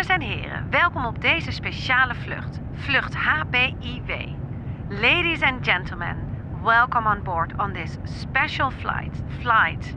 [0.00, 2.58] Dames en heren, welkom op deze speciale vlucht.
[2.74, 4.10] Vlucht HBIW.
[4.88, 6.16] Ladies and gentlemen,
[6.62, 9.22] welcome on board on this special flight.
[9.40, 9.94] Flight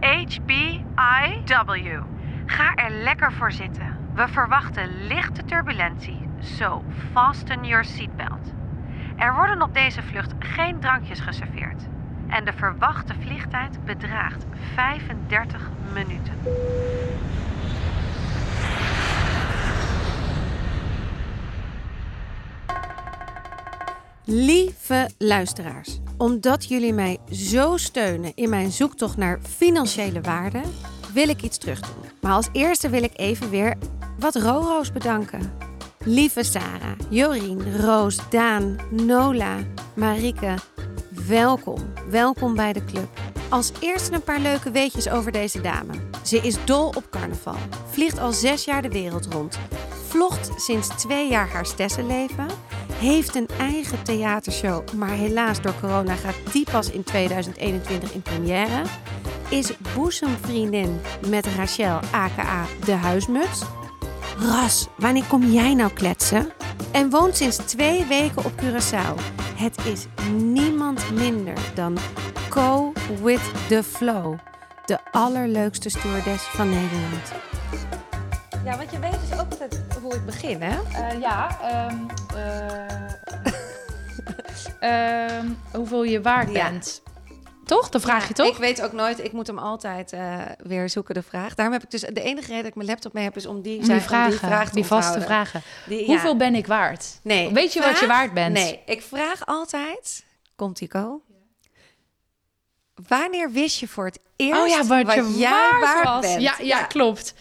[0.00, 2.02] HBIW.
[2.46, 3.96] Ga er lekker voor zitten.
[4.14, 8.52] We verwachten lichte turbulentie, so fasten your seatbelt.
[9.16, 11.82] Er worden op deze vlucht geen drankjes geserveerd.
[12.28, 16.34] En de verwachte vliegtijd bedraagt 35 minuten.
[24.28, 30.60] Lieve luisteraars, omdat jullie mij zo steunen in mijn zoektocht naar financiële waarde,
[31.12, 32.10] wil ik iets terug doen.
[32.20, 33.74] Maar als eerste wil ik even weer
[34.18, 35.52] wat Roro's bedanken.
[35.98, 39.56] Lieve Sarah, Jorien, Roos, Daan, Nola,
[39.94, 40.54] Marike,
[41.26, 41.92] welkom.
[42.10, 43.08] Welkom bij de club.
[43.48, 45.92] Als eerste een paar leuke weetjes over deze dame.
[46.24, 47.58] Ze is dol op carnaval,
[47.90, 49.58] vliegt al zes jaar de wereld rond,
[50.08, 52.46] vlogt sinds twee jaar haar stessenleven,
[52.98, 58.82] heeft een eigen theatershow, maar helaas door corona gaat die pas in 2021 in première,
[59.48, 63.62] is boezemvriendin met Rachel aka de huismuts.
[64.38, 66.52] Ras, wanneer kom jij nou kletsen?
[66.92, 69.14] En woont sinds twee weken op Curaçao.
[69.54, 71.98] Het is niemand minder dan
[72.48, 74.38] Co with the Flow,
[74.84, 77.32] de allerleukste stewardess van Nederland.
[78.66, 80.78] Ja, want je weet dus ook altijd hoe ik begin, hè?
[80.92, 81.92] Eh, ja, eh,
[85.38, 86.70] ehm, hoeveel je waard Ja.
[86.70, 87.02] bent.
[87.64, 87.88] Toch?
[87.88, 88.52] Dan vraag je Ja, toch?
[88.54, 91.54] Ik weet ook nooit, ik moet hem altijd eh, weer zoeken, de vraag.
[91.54, 93.62] Daarom heb ik dus, de enige reden dat ik mijn laptop mee heb, is om
[93.62, 95.62] die, zijn- die om vragen, die vraag te die vaste vragen.
[95.86, 96.06] Die- ja.
[96.06, 97.18] Hoeveel ben ik waard?
[97.22, 97.52] Nee.
[97.52, 98.52] Weet je wat je waard bent?
[98.54, 100.24] Nee, ik vraag altijd,
[100.56, 101.20] komt Tico?
[103.08, 106.40] Wanneer wist je voor het eerst oh ja, wat, je jij waard, bent?
[106.42, 107.34] Ja, ja, klopt.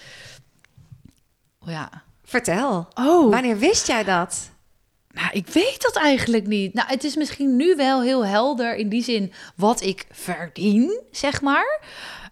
[1.65, 1.89] Ja.
[2.23, 2.87] Vertel.
[2.93, 4.53] Oh, Wanneer wist jij dat?
[5.15, 6.73] nou, ik weet dat eigenlijk niet.
[6.73, 11.41] Nou, het is misschien nu wel heel helder in die zin wat ik verdien, zeg
[11.41, 11.79] maar.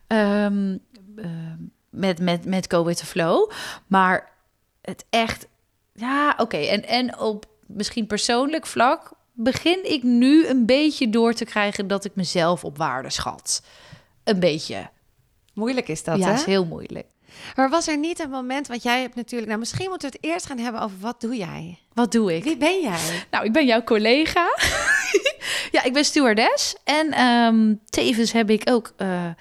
[0.07, 0.77] Ehm,
[1.16, 1.57] ehm,
[1.89, 3.51] met, met, met Go With The Flow.
[3.88, 4.31] Maar
[4.81, 5.47] het echt...
[5.94, 6.57] Ja, oké.
[6.57, 12.05] En, en op misschien persoonlijk vlak begin ik nu een beetje door te krijgen dat
[12.05, 13.63] ik mezelf op waarde schat.
[14.23, 14.89] Een beetje.
[15.53, 16.33] Moeilijk is dat, ja, hè?
[16.33, 17.07] is heel moeilijk.
[17.55, 19.47] Maar was er niet een moment, want jij hebt natuurlijk...
[19.47, 21.77] Nou, misschien moeten we het eerst gaan hebben over wat doe jij?
[21.94, 22.44] Wat doe ik?
[22.44, 23.25] Wie ben jij?
[23.31, 24.47] Nou, ik ben jouw collega.
[25.71, 26.75] ja, ik ben stewardess.
[26.83, 29.33] En ehm, tevens heb ik ook eh, eh,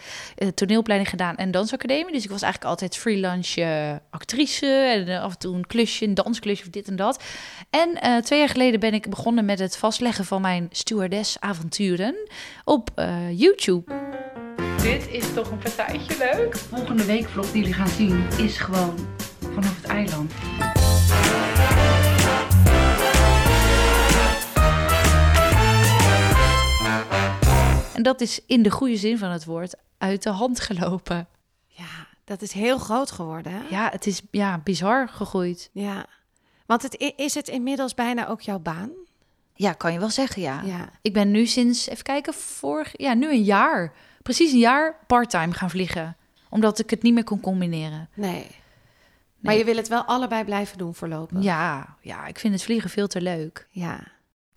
[0.54, 2.12] toneelopleiding gedaan en dansacademie.
[2.12, 4.66] Dus ik was eigenlijk altijd freelance eh, actrice.
[4.66, 7.22] En af en toe een klusje, een dansklusje of dit en dat.
[7.70, 12.14] En twee jaar geleden ben ik begonnen met het vastleggen van mijn stewardess-avonturen
[12.64, 14.11] op eh, YouTube.
[14.82, 16.56] Dit is toch een partijtje leuk?
[16.56, 18.94] Volgende week vlog die jullie gaan zien is gewoon
[19.53, 20.32] vanaf het eiland.
[27.94, 31.28] En dat is in de goede zin van het woord uit de hand gelopen.
[31.66, 33.60] Ja, dat is heel groot geworden, hè?
[33.71, 35.71] Ja, het is ja, bizar gegroeid.
[35.72, 36.06] Ja.
[36.66, 38.91] Want het, is het inmiddels bijna ook jouw baan?
[39.54, 40.62] Ja, kan je wel zeggen, ja.
[40.65, 40.88] Ja.
[41.03, 43.92] Ik ben nu sinds, even kijken, vorig, ja, nu een jaar,
[44.22, 46.16] precies een jaar part-time gaan vliegen.
[46.49, 48.09] Omdat ik het niet meer kon combineren.
[48.15, 48.47] Nee.
[49.41, 51.43] Maar je wil het wel allebei blijven doen voorlopig?
[51.43, 53.66] Ja, ja, ik vind het vliegen veel te leuk.
[53.71, 53.99] Ja.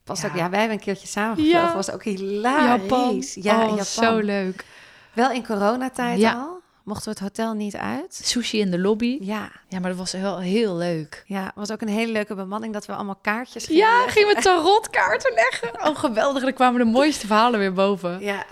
[0.04, 0.28] Was Ja.
[0.28, 1.74] Ook, ja, wij hebben een keertje samen Ja.
[1.76, 3.34] Was ook hilarisch.
[3.34, 3.86] Ja, oh, Japan.
[3.86, 4.66] zo leuk.
[5.14, 6.34] Wel in coronatijd Ja.
[6.34, 6.64] al.
[6.84, 8.20] Mochten we het hotel niet uit.
[8.24, 9.18] Sushi in de lobby.
[9.22, 9.52] Ja.
[9.68, 11.24] Ja, maar dat was wel heel leuk.
[11.28, 14.12] Ja, was ook een hele leuke bemanning dat we allemaal kaartjes gingen Ja, leggen.
[14.12, 15.70] gingen we tarotkaarten leggen.
[15.90, 16.44] Oh, geweldig.
[16.44, 18.20] Er kwamen de mooiste verhalen weer boven.
[18.20, 18.46] Ja.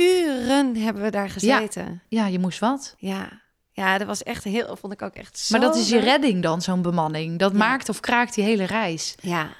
[0.00, 2.02] Uren hebben we daar gezeten.
[2.08, 2.94] Ja, je moest wat.
[2.98, 3.40] Ja.
[3.72, 6.42] Ja, dat was echt heel, vond ik ook echt zo Maar dat is je redding
[6.42, 7.38] dan, zo'n bemanning.
[7.38, 7.58] Dat Ja.
[7.58, 9.14] maakt of kraakt die hele reis.
[9.20, 9.50] Ja.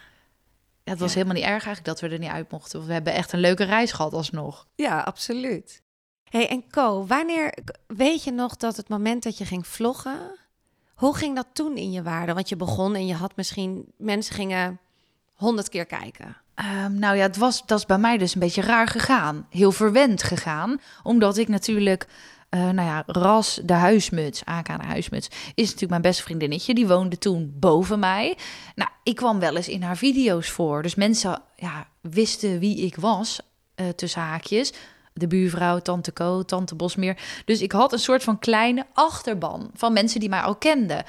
[0.85, 1.15] Ja, het was Ja.
[1.17, 2.87] helemaal niet erg eigenlijk dat we er niet uit mochten.
[2.87, 4.67] We hebben echt een leuke reis gehad alsnog.
[4.75, 5.83] Ja, absoluut.
[6.25, 7.55] hey, en Co, wanneer
[7.87, 10.39] weet je nog dat het moment dat je ging vloggen,
[10.95, 12.33] hoe ging dat toen in je waarde?
[12.35, 14.81] Want je begon en je had misschien mensen gingen
[15.35, 16.37] honderd keer kijken.
[16.61, 19.47] Ehm, nou ja, het was, dat is bij mij dus een beetje raar gegaan.
[19.51, 20.81] Heel verwend gegaan.
[21.03, 22.07] Omdat ik natuurlijk,
[22.49, 26.75] eh, nou ja, Ras, de huismuts, AK de huismuts, is natuurlijk mijn beste vriendinnetje.
[26.75, 28.37] Die woonde toen boven mij.
[28.75, 30.83] Nou, ik kwam wel eens in haar video's voor.
[30.83, 33.41] Dus mensen ja, wisten wie ik was,
[33.75, 34.73] eh, tussen haakjes.
[35.13, 37.43] De buurvrouw, tante Co, tante Bosmeer.
[37.45, 41.05] Dus ik had een soort van kleine achterban van mensen die mij al kenden.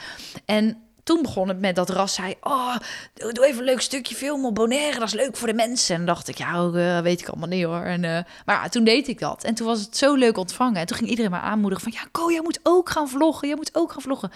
[0.46, 2.36] En toen begon het met dat Ras zei...
[2.42, 2.76] Oh,
[3.14, 5.00] doe even een leuk stukje film op Bonaire.
[5.00, 5.96] Dat is leuk voor de mensen.
[5.96, 7.82] En dacht ik, ja, eh, weet ik allemaal niet hoor.
[7.82, 9.44] En, eh, maar toen deed ik dat.
[9.44, 10.76] En toen was het zo leuk ontvangen.
[10.76, 12.02] En toen ging iedereen me aanmoedigen van...
[12.02, 13.48] Ja, Ko, jij moet ook gaan vloggen.
[13.48, 14.32] Jij moet ook gaan vloggen.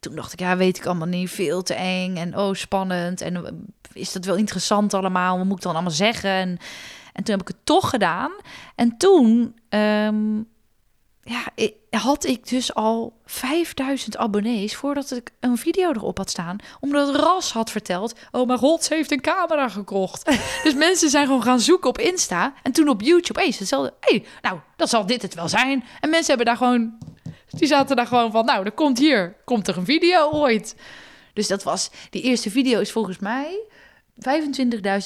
[0.00, 1.30] Toen dacht ik, ja, weet ik allemaal niet.
[1.30, 3.20] Veel te eng en oh, spannend.
[3.20, 3.52] En eh,
[3.92, 5.36] is dat wel interessant allemaal?
[5.36, 6.30] Wat moet ik dan allemaal zeggen?
[6.30, 6.58] En,
[7.12, 8.30] en toen heb ik het toch gedaan.
[8.74, 9.56] En toen...
[9.68, 10.16] ehm,
[11.28, 16.56] ja, had ik dus al 5000 abonnees voordat ik een video erop had staan.
[16.80, 20.24] Omdat Ras had verteld, oh mijn god, ze heeft een camera gekocht.
[20.64, 22.54] dus mensen zijn gewoon gaan zoeken op Insta.
[22.62, 23.94] En toen op YouTube, hey, hetzelfde.
[24.00, 25.84] hey, nou, dat zal dit het wel zijn.
[26.00, 26.98] En mensen hebben daar gewoon,
[27.50, 30.76] die zaten daar gewoon van, nou, er komt hier, komt er een video ooit.
[31.32, 33.58] Dus dat was, die eerste video is volgens mij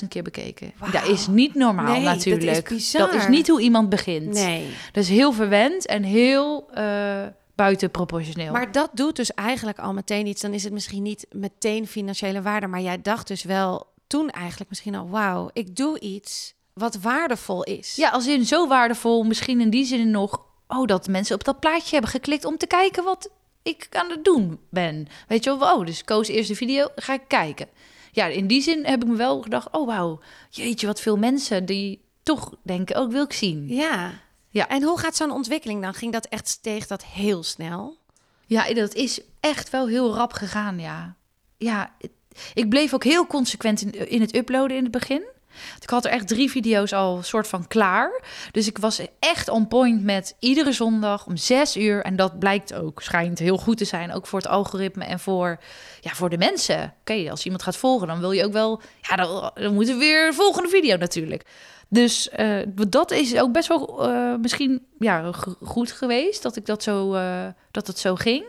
[0.03, 0.73] 25.000 keer bekeken.
[0.93, 2.93] Dat is niet normaal Nee, dat is natuurlijk.
[2.93, 4.35] dat is niet hoe iemand begint.
[4.35, 4.67] Nee.
[4.93, 8.53] Dat is heel verwend en heel eh buitenproportioneel.
[8.53, 10.41] Maar dat doet dus eigenlijk al meteen iets.
[10.41, 12.67] Dan is het misschien niet meteen financiële waarde.
[12.67, 15.09] Maar jij dacht dus wel toen eigenlijk misschien al...
[15.09, 17.97] wauw, ik doe iets wat waardevol is.
[17.97, 20.45] ja, als in zo waardevol, misschien in die zin nog...
[20.69, 23.31] oh, dat mensen op dat plaatje hebben geklikt om te kijken wat
[23.63, 25.07] ik aan het doen ben.
[25.29, 27.69] Weet je wel, oh, dus koos eerste video, ga ik kijken.
[28.15, 30.21] Ja, in die zin heb ik me wel gedacht, oh wauw,
[30.51, 33.69] jeetje, wat veel mensen die toch denken, oh, ik wil ik zien.
[33.69, 34.13] Ja.
[34.49, 34.69] Ja.
[34.69, 35.95] En hoe gaat zo'n ontwikkeling dan?
[35.95, 37.97] Ging dat echt, steeg dat heel snel?
[38.47, 41.17] Ja, dat is echt wel heel rap gegaan, ja.
[41.57, 41.95] Ja,
[42.55, 45.25] ik bleef ook heel consequent in, in het uploaden in het begin.
[45.81, 48.23] Ik had er echt drie video's al soort van klaar.
[48.51, 52.03] Dus ik was echt on point met iedere zondag om zes uur.
[52.03, 54.13] En dat blijkt ook, schijnt heel goed te zijn.
[54.13, 55.59] Ook voor het algoritme en voor,
[56.01, 56.95] ja, voor de mensen.
[57.01, 58.81] Oké, als iemand gaat volgen, dan wil je ook wel...
[59.01, 61.45] Ja, dan, dan moet er weer een volgende video natuurlijk.
[61.89, 62.59] Dus eh,
[62.89, 65.31] dat is ook best wel eh, misschien ja,
[65.63, 68.45] goed geweest dat ik dat zo, eh, dat het zo ging.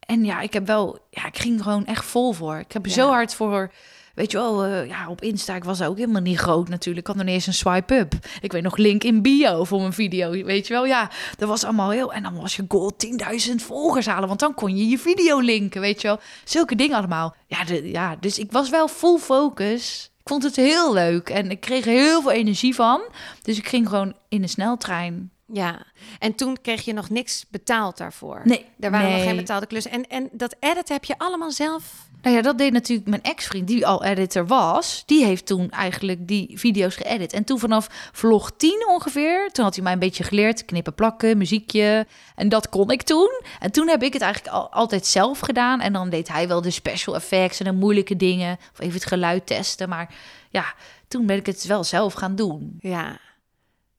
[0.00, 2.58] En ja, ik heb wel, ja, ik ging gewoon echt vol voor.
[2.58, 2.94] Ik heb er Ja.
[2.94, 3.72] zo hard voor,
[4.14, 7.00] weet je wel, eh, ja, op Insta, ik was ook helemaal niet groot natuurlijk.
[7.00, 8.12] Ik had nog niet eens een swipe-up.
[8.40, 10.86] Ik weet nog link in bio voor mijn video, weet je wel.
[10.86, 14.54] Ja, dat was allemaal heel, en dan was je goal 10.000 volgers halen, want dan
[14.54, 16.20] kon je je video linken, weet je wel.
[16.44, 17.34] Zulke dingen allemaal.
[17.46, 20.10] Ja, de, ja, dus ik was wel full focus.
[20.18, 23.02] Ik vond het heel leuk en ik kreeg heel veel energie van.
[23.42, 25.30] Dus ik ging gewoon in de sneltrein.
[25.52, 25.82] Ja.
[26.18, 28.40] En toen kreeg je nog niks betaald daarvoor?
[28.44, 29.92] Nee, Er waren nog geen betaalde klussen.
[29.92, 32.12] En, en dat edit heb je allemaal zelf...
[32.24, 35.02] Nou ja, dat deed natuurlijk mijn ex-vriend, die al editor was.
[35.06, 37.32] Die heeft toen eigenlijk die video's geëdit.
[37.32, 40.64] En toen vanaf vlog 10 ongeveer, toen had hij mij een beetje geleerd.
[40.64, 42.06] Knippen, plakken, muziekje.
[42.34, 43.42] En dat kon ik toen.
[43.60, 45.80] En toen heb ik het eigenlijk al, altijd zelf gedaan.
[45.80, 48.58] En dan deed hij wel de special effects en de moeilijke dingen.
[48.72, 49.88] Of even het geluid testen.
[49.88, 50.14] Maar
[50.50, 50.74] ja,
[51.08, 52.76] toen ben ik het wel zelf gaan doen.
[52.80, 53.18] Ja.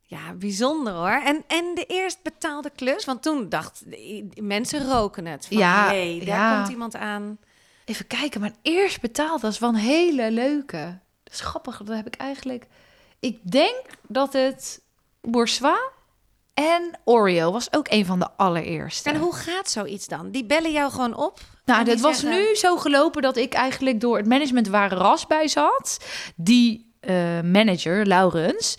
[0.02, 1.22] Ja, bijzonder hoor.
[1.26, 3.06] En, en de eerst betaalde klus?
[3.06, 3.84] Want toen dacht
[4.42, 5.48] mensen roken het.
[5.48, 6.56] Van, Ja, hey, daar ja.
[6.56, 7.38] komt iemand aan.
[7.86, 11.00] Even kijken, mijn eerst betaald was een hele leuke.
[11.24, 12.68] Dat is grappig, dat heb ik eigenlijk...
[13.20, 14.82] Ik denk dat het
[15.22, 15.80] Bourgeois
[16.54, 19.10] en Oreo was ook een van de allereerste.
[19.10, 20.32] En hoe gaat zoiets dan?
[20.32, 21.40] Die bellen jou gewoon op?
[21.66, 25.28] Nou, dit was zeggen- nu zo gelopen dat ik eigenlijk door het management waar Ras
[25.28, 26.06] bij zat.
[26.36, 28.78] Die eh, manager, Laurens,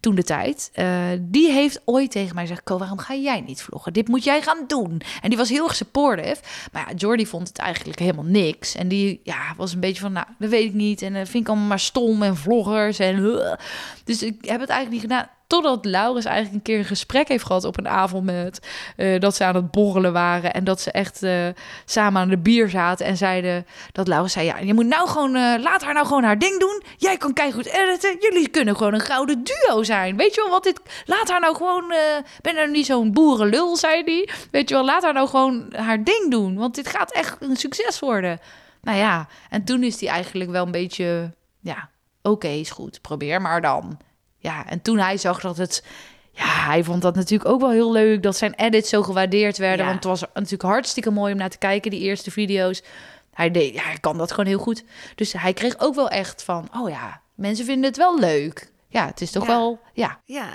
[0.00, 3.62] toen de tijd, eh, die heeft ooit tegen mij gezegd: Ko, waarom ga jij niet
[3.62, 3.92] vloggen?
[3.92, 5.00] Dit moet jij gaan doen.
[5.22, 6.42] En die was heel erg supportive.
[6.72, 8.74] Maar ja, Jordi vond het eigenlijk helemaal niks.
[8.74, 11.02] En die ja, was een beetje van: Nou, dat weet ik niet.
[11.02, 12.98] En dat vind ik allemaal maar stom en vloggers.
[12.98, 13.52] En, uh.
[14.04, 15.28] Dus ik heb het eigenlijk niet gedaan.
[15.48, 18.66] Totdat Laurens eigenlijk een keer een gesprek heeft gehad op een avond met
[18.96, 21.46] eh, dat ze aan het borrelen waren en dat ze echt eh,
[21.84, 25.34] samen aan de bier zaten en zeiden dat Laurens zei ja je moet nou gewoon
[25.34, 26.82] eh, laat haar nou gewoon haar ding doen.
[26.96, 28.16] Jij kan goed editen.
[28.20, 30.16] Jullie kunnen gewoon een gouden duo zijn.
[30.16, 31.92] Weet je wel wat dit laat haar nou gewoon
[32.40, 34.30] ben er niet zo'n boerenlul zei die.
[34.50, 37.56] Weet je wel laat haar nou gewoon haar ding doen want dit gaat echt een
[37.56, 38.38] succes worden.
[38.80, 41.90] Nou ja en toen is die eigenlijk wel een beetje ja
[42.22, 43.98] oké is goed probeer maar dan
[44.38, 45.84] ja, en toen hij zag dat het...
[46.32, 48.22] Ja, hij vond dat natuurlijk ook wel heel leuk...
[48.22, 49.78] dat zijn edits zo gewaardeerd werden.
[49.86, 49.90] Ja.
[49.90, 51.90] Want het was natuurlijk hartstikke mooi om naar te kijken...
[51.90, 52.82] die eerste video's.
[53.32, 54.84] Hij, deed, ja, hij kan dat gewoon heel goed.
[55.14, 56.68] Dus hij kreeg ook wel echt van...
[56.76, 58.72] oh ja, mensen vinden het wel leuk.
[58.88, 59.48] Ja, het is toch Ja.
[59.48, 59.80] wel...
[59.92, 60.20] Ja.
[60.24, 60.48] Ja.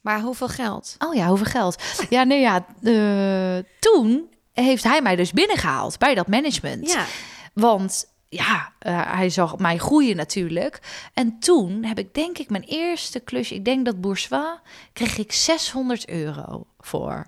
[0.00, 0.94] Maar hoeveel geld?
[0.98, 1.82] Oh ja, hoeveel geld?
[2.10, 2.66] Ja, nee, ja.
[2.82, 6.92] eh, toen heeft hij mij dus binnengehaald bij dat management.
[6.92, 7.04] Ja.
[7.52, 10.80] Want ja, eh, hij zag mij groeien natuurlijk.
[11.14, 14.58] En toen heb ik denk ik mijn eerste klusje, ik denk dat Bourgeois,
[14.92, 17.26] kreeg ik 600 euro voor.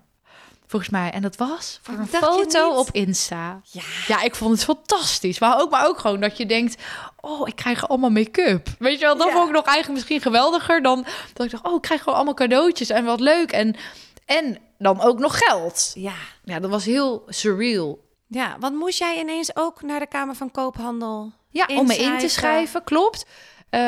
[0.67, 1.11] Volgens mij.
[1.11, 3.61] En dat was voor een foto op Insta.
[3.65, 3.83] Ja.
[4.07, 5.39] Ja, ik vond het fantastisch.
[5.39, 6.83] Maar ook, maar ook gewoon dat je denkt...
[7.21, 8.69] oh, ik krijg allemaal make-up.
[8.79, 9.33] Weet je wel, dat Ja.
[9.33, 10.83] vond ik nog eigenlijk misschien geweldiger...
[10.83, 13.53] dan dat ik dacht, oh, ik krijg gewoon allemaal cadeautjes en wat leuk.
[13.53, 13.77] En,
[14.27, 15.91] en dan ook nog geld.
[15.95, 16.15] Ja.
[16.45, 17.99] Ja, dat was heel surreal.
[18.29, 21.33] Ja, want moest jij ineens ook naar de Kamer van Koophandel?
[21.51, 23.27] Ja, om me in te schrijven, klopt.
[23.71, 23.81] Eh,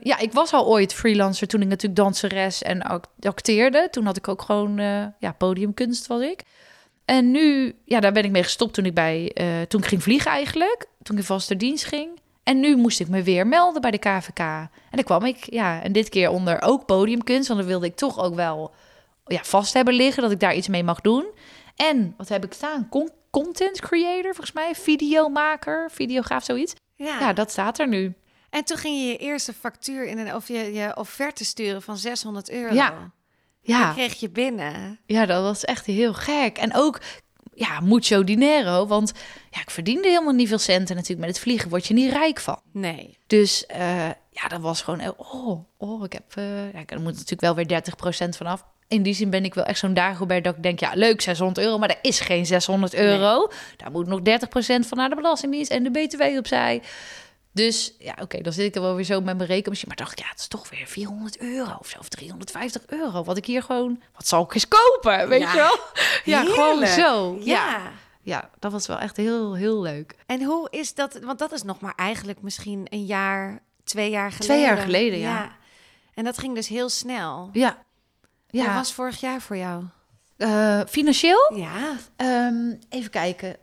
[0.00, 3.88] ja, ik was al ooit freelancer toen ik natuurlijk danseres en act- acteerde.
[3.90, 6.42] Toen had ik ook gewoon, eh, ja, podiumkunst was ik.
[7.04, 10.02] En nu, ja, daar ben ik mee gestopt toen ik bij, eh, toen ik ging
[10.02, 10.86] vliegen eigenlijk.
[11.02, 12.20] Toen ik in vaste dienst ging.
[12.42, 14.38] En nu moest ik me weer melden bij de KVK.
[14.38, 17.48] En dan kwam ik, ja, en dit keer onder ook podiumkunst.
[17.48, 18.74] Want dan wilde ik toch ook wel
[19.26, 21.24] ja, vast hebben liggen dat ik daar iets mee mag doen.
[21.76, 22.88] En wat heb ik staan?
[22.90, 23.10] Con-
[23.42, 24.74] content creator, volgens mij.
[24.74, 26.74] Videomaker, videograaf, zoiets.
[26.94, 27.18] Ja.
[27.18, 28.14] Ja, dat staat er nu.
[28.50, 31.96] En toen ging je je eerste factuur in een, of je, je offerte sturen van
[31.96, 32.74] 600 euro.
[32.74, 33.12] Ja.
[33.60, 35.00] Ja, kreeg je binnen.
[35.06, 36.58] ja, dat was echt heel gek.
[36.58, 37.00] En ook,
[37.54, 38.86] ja, mucho dinero.
[38.86, 39.12] Want
[39.50, 41.26] ja, ik verdiende helemaal niet veel centen natuurlijk.
[41.26, 42.60] Met het vliegen word je niet rijk van.
[42.72, 43.18] Nee.
[43.26, 47.40] Dus eh, ja, dat was gewoon, oh, oh, ik heb, eh, ja, er moet natuurlijk
[47.40, 47.82] wel weer
[48.26, 48.64] 30% vanaf.
[48.88, 51.66] In die zin ben ik wel echt zo'n Dagobert dat ik denk, ja, leuk, 600
[51.66, 53.48] euro, maar dat is geen 600 euro.
[53.76, 54.22] Daar moet nog 30%
[54.86, 56.82] van naar de Belastingdienst en de BTW opzij.
[57.52, 59.86] Dus ja, oké, dan zit ik er wel weer zo met mijn rekenmachine.
[59.88, 63.24] Maar dacht ik, ja, het is toch weer 400 euro of zo, of 350 euro.
[63.24, 65.50] Wat ik hier gewoon, wat zal ik eens kopen, weet Ja.
[65.52, 65.78] je wel?
[66.24, 67.36] Ja, gewoon zo.
[67.40, 67.44] Ja.
[67.44, 67.80] Ja.
[68.22, 70.14] ja, dat was wel echt heel, heel leuk.
[70.26, 71.18] En hoe is dat?
[71.22, 74.46] Want dat is nog maar eigenlijk misschien een jaar, twee jaar geleden.
[74.56, 75.56] Twee jaar geleden, ja.
[76.14, 77.48] En dat ging dus heel snel.
[77.52, 77.82] Ja.
[78.62, 79.84] Ja, was vorig jaar voor jou?
[80.36, 81.96] Eh, financieel Ja.
[82.16, 83.56] Ehm, even kijken.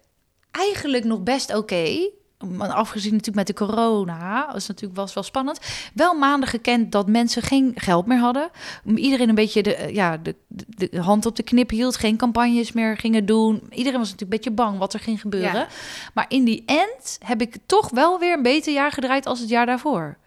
[0.52, 2.10] Eigenlijk nog best oké.
[2.50, 5.60] Maar Afgezien natuurlijk met de corona, was natuurlijk was wel spannend.
[5.94, 8.50] Wel maanden gekend dat mensen geen geld meer hadden.
[8.96, 12.18] Iedereen een beetje de, eh, ja, de, de, de hand op de knip hield, geen
[12.18, 13.64] campagnes meer gingen doen.
[13.70, 15.54] Iedereen was natuurlijk een beetje bang wat er ging gebeuren.
[15.54, 15.68] Ja.
[16.14, 19.50] Maar in die end heb ik toch wel weer een beter jaar gedraaid als het
[19.50, 20.18] jaar daarvoor.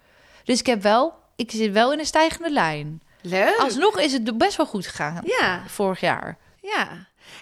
[0.44, 3.02] Dus ik heb wel, ik zit wel in een stijgende lijn.
[3.26, 3.56] Leuk.
[3.58, 5.62] Alsnog is het best wel goed gegaan Ja.
[5.66, 6.36] vorig jaar.
[6.60, 6.88] Ja.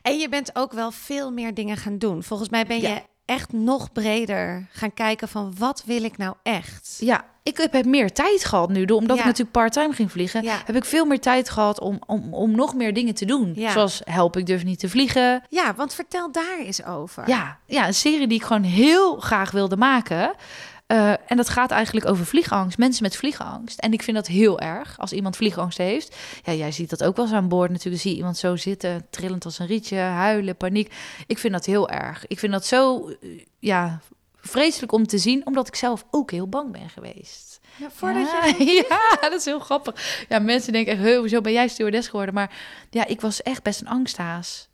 [0.02, 2.22] En je bent ook wel veel meer dingen gaan doen.
[2.22, 2.88] Volgens mij ben Ja.
[2.88, 6.96] je echt nog breder gaan kijken van wat wil ik nou echt?
[7.00, 8.84] Ja, ik heb, meer tijd gehad nu.
[8.84, 9.22] Omdat Ja.
[9.22, 10.62] ik natuurlijk part-time ging vliegen, Ja.
[10.64, 13.52] heb ik veel meer tijd gehad om, om, om nog meer dingen te doen.
[13.54, 13.70] Ja.
[13.70, 15.42] Zoals Help, ik durf niet te vliegen.
[15.48, 17.28] Ja, want vertel daar eens over.
[17.28, 20.32] Ja, ja, een serie die ik gewoon heel graag wilde maken.
[20.92, 22.78] Eh, en dat gaat eigenlijk over vliegangst.
[22.78, 23.78] Mensen met vliegangst.
[23.78, 26.16] En ik vind dat heel erg als iemand vliegangst heeft.
[26.44, 28.02] Ja, jij ziet dat ook wel eens aan boord natuurlijk.
[28.02, 30.92] Zie je iemand zo zitten, trillend als een rietje, huilen, paniek.
[31.26, 32.26] Ik vind dat heel erg.
[32.26, 34.00] Ik vind dat zo, eh, ja,
[34.36, 35.46] vreselijk om te zien.
[35.46, 37.60] Omdat ik zelf ook heel bang ben geweest.
[37.76, 38.86] Ja, voordat ja, je...
[38.88, 40.24] ja, dat is heel grappig.
[40.28, 42.34] Ja, mensen denken echt, "Huh, hoezo ben jij stewardess geworden?
[42.34, 42.56] Maar
[42.90, 44.68] ja, ik was echt best een angsthaas.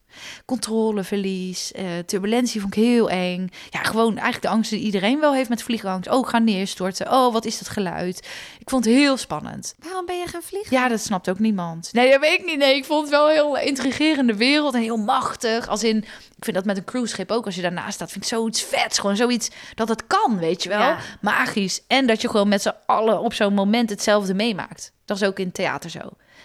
[0.45, 3.51] Controleverlies, eh, turbulentie vond ik heel eng.
[3.71, 6.11] Ja, gewoon eigenlijk de angst die iedereen wel heeft met vliegangst.
[6.11, 7.13] Oh, ik ga neerstorten.
[7.13, 8.29] Oh, wat is dat geluid?
[8.59, 9.75] Ik vond het heel spannend.
[9.79, 10.77] Waarom ben je gaan vliegen?
[10.77, 11.89] Ja, dat snapt ook niemand.
[11.93, 12.59] Nee, dat weet ik niet.
[12.59, 15.69] Nee, ik vond het wel een heel intrigerende wereld en heel machtig.
[15.69, 15.97] Als in,
[16.37, 18.99] ik vind dat met een cruiseschip ook, als je daarnaast staat, vind ik zoiets vets.
[18.99, 20.79] Gewoon zoiets dat het kan, weet je wel.
[20.79, 20.99] Ja.
[21.21, 21.83] Magisch.
[21.87, 24.93] En dat je gewoon met z'n allen op zo'n moment hetzelfde meemaakt.
[25.05, 26.01] Dat is ook in theater zo.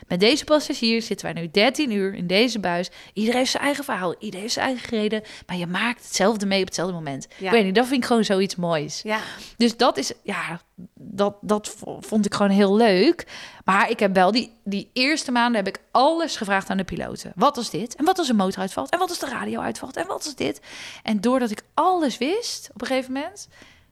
[0.08, 2.90] Met deze passagiers zitten wij nu 13 uur in deze buis.
[3.14, 5.22] Iedereen heeft zijn eigen verhaal, iedereen heeft zijn eigen gereden.
[5.48, 7.28] Maar je maakt hetzelfde mee op hetzelfde moment.
[7.38, 7.46] Ja.
[7.46, 9.02] Ik weet niet, dat vind ik gewoon zoiets moois.
[9.02, 9.20] Ja.
[9.58, 10.62] Dus dat is, ja,
[10.94, 13.28] dat, dat vond ik gewoon heel leuk.
[13.66, 17.32] Maar ik heb wel die, die eerste maanden heb ik alles gevraagd aan de piloten.
[17.36, 17.96] Wat is dit?
[17.96, 18.90] En wat als een motor uitvalt?
[18.90, 19.98] En wat als de radio uitvalt?
[19.98, 20.62] En wat is dit?
[21.04, 23.48] En doordat ik alles wist op een gegeven moment,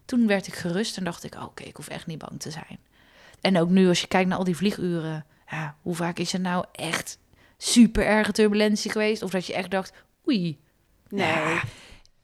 [0.05, 2.51] toen werd ik gerust en dacht ik, oh, oké, ik hoef echt niet bang te
[2.51, 2.79] zijn.
[3.41, 6.39] En ook nu, als je kijkt naar al die vlieguren, ja, hoe vaak is er
[6.39, 7.17] nou echt
[7.57, 9.21] super erge turbulentie geweest?
[9.21, 9.93] Of dat je echt dacht,
[10.27, 10.59] oei.
[11.09, 11.27] Nee.
[11.27, 11.61] Ja.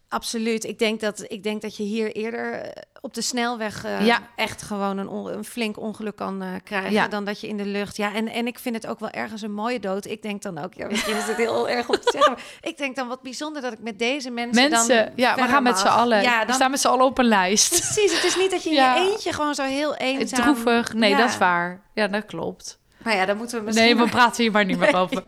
[0.10, 0.64] Absoluut.
[0.64, 2.70] Ik denk, dat, ik denk dat je hier eerder eh,
[3.02, 4.22] op de snelweg eh, Ja.
[4.36, 6.92] echt gewoon een, on- een flink ongeluk kan eh, krijgen.
[6.92, 7.08] Ja.
[7.08, 7.98] Dan dat je in de lucht.
[7.98, 10.06] Ja, en, en ik vind het ook wel ergens een mooie dood.
[10.06, 12.32] Ik denk dan ook, ja, misschien is het heel erg om te zeggen.
[12.34, 14.70] Maar ik denk dan wat bijzonder dat ik met deze mensen.
[14.70, 16.22] Mensen, dan ja, we gaan met z'n allen.
[16.22, 17.70] Ja, We dan, staan met z'n allen op een lijst.
[17.70, 18.14] precies.
[18.16, 20.42] Het is niet dat je in je eentje gewoon zo heel eenzaam.
[20.42, 20.94] Droevig.
[20.94, 21.82] Nee, dat is waar.
[21.94, 22.80] Ja, dat klopt.
[23.08, 23.86] Maar ja, dan moeten we misschien.
[23.86, 25.24] Nee, we praten hier maar niet meer over.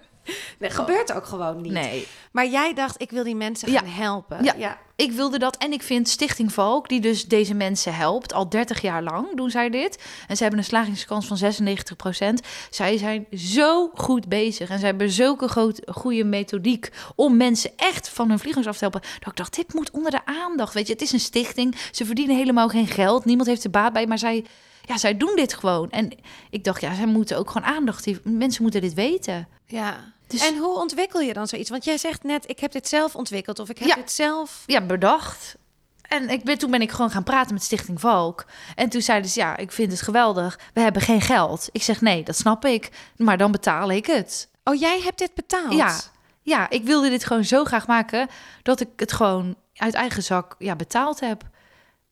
[0.60, 1.72] Nee, gebeurt ook gewoon niet.
[1.72, 2.08] Nee.
[2.32, 3.80] Maar jij dacht, ik wil die mensen Ja.
[3.80, 4.44] gaan helpen.
[4.44, 4.54] Ja.
[4.58, 4.78] ja.
[4.96, 8.82] Ik wilde dat en ik vind Stichting Valk, die dus deze mensen helpt, al 30
[8.82, 10.04] jaar lang doen zij dit.
[10.28, 15.10] En ze hebben een slagingskans van 96% Zij zijn zo goed bezig en ze hebben
[15.10, 19.02] zulke groot, goede methodiek om mensen echt van hun vliegers af te helpen.
[19.20, 20.74] Dat ik dacht, dit moet onder de aandacht.
[20.74, 21.76] Weet je, het is een stichting.
[21.92, 23.26] Ze verdienen helemaal geen geld.
[23.26, 24.46] Niemand heeft er baat bij, maar zij,
[24.90, 25.90] ja, zij doen dit gewoon.
[25.92, 26.12] En
[26.50, 28.04] ik dacht, ja, zij moeten ook gewoon aandacht.
[28.04, 29.48] Die, mensen moeten dit weten.
[29.66, 30.14] Ja.
[30.28, 31.70] Dus- En hoe ontwikkel je dan zoiets?
[31.70, 33.96] Want jij zegt net, ik heb dit zelf ontwikkeld of ik heb Ja.
[33.96, 34.64] dit zelf.
[34.66, 35.56] ja, bedacht.
[36.02, 38.46] En ik ben, toen ben ik gewoon gaan praten met Stichting Valk.
[38.76, 40.60] En toen zeiden ze, ja, ik vind het geweldig.
[40.74, 41.70] We hebben geen geld.
[41.72, 42.90] Ik zeg, nee, dat snap ik.
[43.18, 44.50] Maar dan betaal ik het.
[44.64, 45.74] Oh, jij hebt dit betaald?
[45.74, 46.00] Ja,
[46.42, 48.28] ja, ik wilde dit gewoon zo graag maken...
[48.64, 51.44] dat ik het gewoon uit eigen zak ja, betaald heb.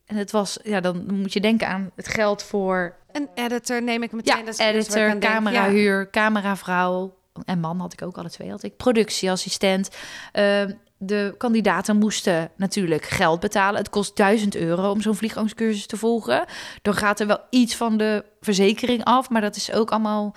[0.08, 4.04] En het was, ja, dan moet je denken aan het geld voor Een editor neem
[4.04, 4.38] ik meteen.
[4.38, 5.24] ja, dat is editor, denk.
[5.24, 5.30] Ja.
[5.30, 8.50] camerahuur, cameravrouw en man had ik ook alle twee.
[8.50, 9.90] Had ik productieassistent.
[10.32, 13.80] Ehm, de kandidaten moesten natuurlijk geld betalen.
[13.80, 16.46] Het kost 1000 euro om zo'n vliegangstcursus te volgen.
[16.82, 20.36] Dan gaat er wel iets van de verzekering af, maar dat is ook allemaal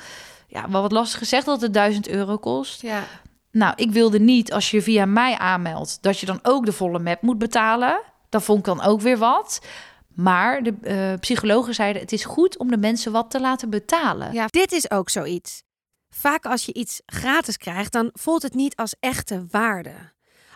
[0.48, 2.82] ja, wel wat lastig gezegd dat het 1000 euro kost.
[2.82, 3.04] Ja.
[3.52, 6.98] Nou, ik wilde niet als je via mij aanmeldt dat je dan ook de volle
[6.98, 8.00] map moet betalen.
[8.30, 9.60] Dat vond ik dan ook weer wat.
[10.14, 14.32] Maar de eh, psychologen zeiden: het is goed om de mensen wat te laten betalen.
[14.32, 15.62] ja, dit is ook zoiets.
[16.08, 19.92] Vaak als je iets gratis krijgt, dan voelt het niet als echte waarde.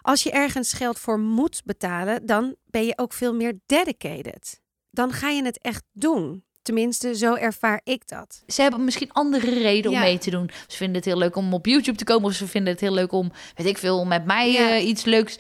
[0.03, 4.61] Als je ergens geld voor moet betalen, dan ben je ook veel meer dedicated.
[4.91, 6.45] Dan ga je het echt doen.
[6.65, 8.43] Tenminste, zo ervaar ik dat.
[8.47, 10.01] Ze hebben misschien andere redenen om Ja.
[10.03, 10.51] mee te doen.
[10.67, 12.29] Ze vinden het heel leuk om op YouTube te komen.
[12.29, 14.69] Of ze vinden het heel leuk om, weet ik veel, met mij Ja.
[14.71, 15.39] eh, iets leuks.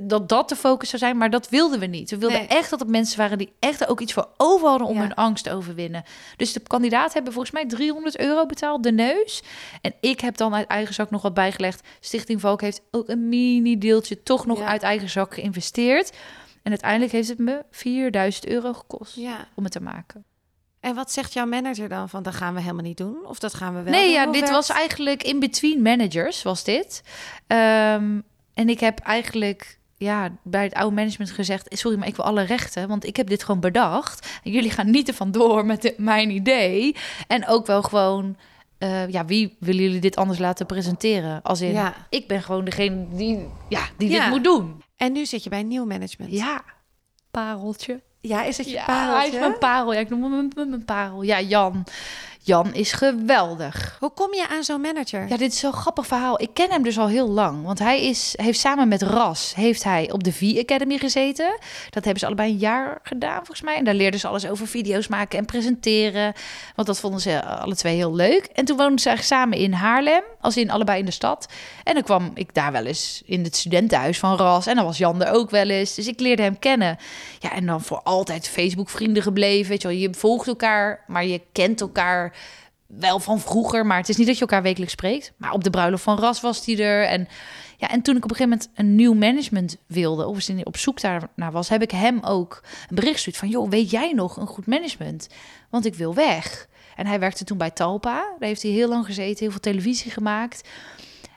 [0.00, 1.16] dat dat de focus zou zijn.
[1.16, 2.10] Maar dat wilden we niet.
[2.10, 2.46] We wilden Nee.
[2.48, 5.00] echt dat het mensen waren die echt er ook iets voor over hadden om Ja.
[5.00, 6.02] hun angst te overwinnen.
[6.36, 9.42] Dus de kandidaten hebben volgens mij 300 euro betaald, de neus.
[9.80, 11.88] En ik heb dan uit eigen zak nog wat bijgelegd.
[12.00, 14.66] Stichting Valk heeft ook een mini deeltje toch nog Ja.
[14.66, 16.12] uit eigen zak geïnvesteerd.
[16.62, 19.48] En uiteindelijk heeft het me 4000 euro gekost Ja.
[19.54, 20.24] om het te maken.
[20.80, 22.08] En wat zegt jouw manager dan?
[22.08, 23.16] Van dat gaan we helemaal niet doen?
[23.26, 24.12] Of dat gaan we wel Nee, doen?
[24.12, 27.02] ja, dit was eigenlijk in between managers, was dit.
[27.46, 28.20] Ehm,
[28.54, 31.78] en ik heb eigenlijk ja, bij het oude management gezegd...
[31.78, 34.40] sorry, maar ik wil alle rechten, want ik heb dit gewoon bedacht.
[34.44, 36.96] En jullie gaan niet ervan door met de- mijn idee.
[37.26, 38.36] En ook wel gewoon...
[38.78, 41.42] eh, ja, wie willen jullie dit anders laten presenteren?
[41.42, 41.94] Als in, Ja.
[42.10, 44.20] ik ben gewoon degene die, ja, die Ja.
[44.20, 44.82] dit moet doen.
[44.96, 46.32] En nu zit je bij nieuw management.
[46.32, 46.62] Ja,
[47.30, 48.00] pareltje.
[48.20, 49.16] Ja, is het je Ja, pareltje?
[49.18, 49.92] hij is mijn parel.
[49.92, 51.22] Ja, ik noem hem mijn, mijn parel.
[51.22, 51.84] Ja, Jan.
[52.42, 53.96] Jan is geweldig.
[54.00, 55.28] Hoe kom je aan zo'n manager?
[55.28, 56.40] Ja, dit is zo'n grappig verhaal.
[56.40, 57.64] Ik ken hem dus al heel lang.
[57.64, 61.58] Want hij is, heeft samen met Ras heeft hij op de V-Academy gezeten.
[61.90, 63.76] Dat hebben ze allebei een jaar gedaan, volgens mij.
[63.76, 66.32] En daar leerden ze alles over video's maken en presenteren.
[66.74, 68.44] Want dat vonden ze alle twee heel leuk.
[68.44, 70.22] En toen woonden ze eigenlijk samen in Haarlem.
[70.40, 71.48] Als in allebei in de stad.
[71.84, 74.66] En dan kwam ik daar wel eens in het studentenhuis van Ras.
[74.66, 75.94] En dan was Jan er ook wel eens.
[75.94, 76.98] Dus ik leerde hem kennen.
[77.38, 79.70] Ja, en dan voor altijd Facebook-vrienden gebleven.
[79.70, 82.27] Weet je wel, je volgt elkaar, maar je kent elkaar
[82.86, 85.32] wel van vroeger, maar het is niet dat je elkaar wekelijks spreekt.
[85.36, 87.04] Maar op de bruiloft van Ras was hij er.
[87.04, 87.28] En,
[87.76, 91.00] ja, en toen ik op een gegeven moment een nieuw management wilde, of op zoek
[91.00, 94.46] daarnaar was, heb ik hem ook een bericht gestuurd van, joh, weet jij nog een
[94.46, 95.28] goed management?
[95.70, 96.68] Want ik wil weg.
[96.96, 98.14] En hij werkte toen bij Talpa.
[98.38, 100.68] Daar heeft hij heel lang gezeten, heel veel televisie gemaakt.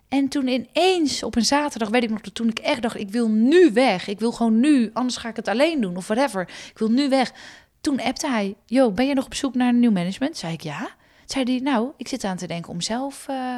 [0.07, 3.29] En toen ineens op een zaterdag, weet ik nog, toen ik echt dacht, ik wil
[3.29, 4.07] nu weg.
[4.07, 6.41] Ik wil gewoon nu, anders ga ik het alleen doen of whatever.
[6.41, 7.33] Ik wil nu weg.
[7.81, 10.37] Toen appte hij, yo, ben je nog op zoek naar een nieuw management?
[10.37, 10.89] Zei ik, ja.
[11.25, 13.27] Zei hij, nou, ik zit aan te denken om zelf...
[13.27, 13.55] eh,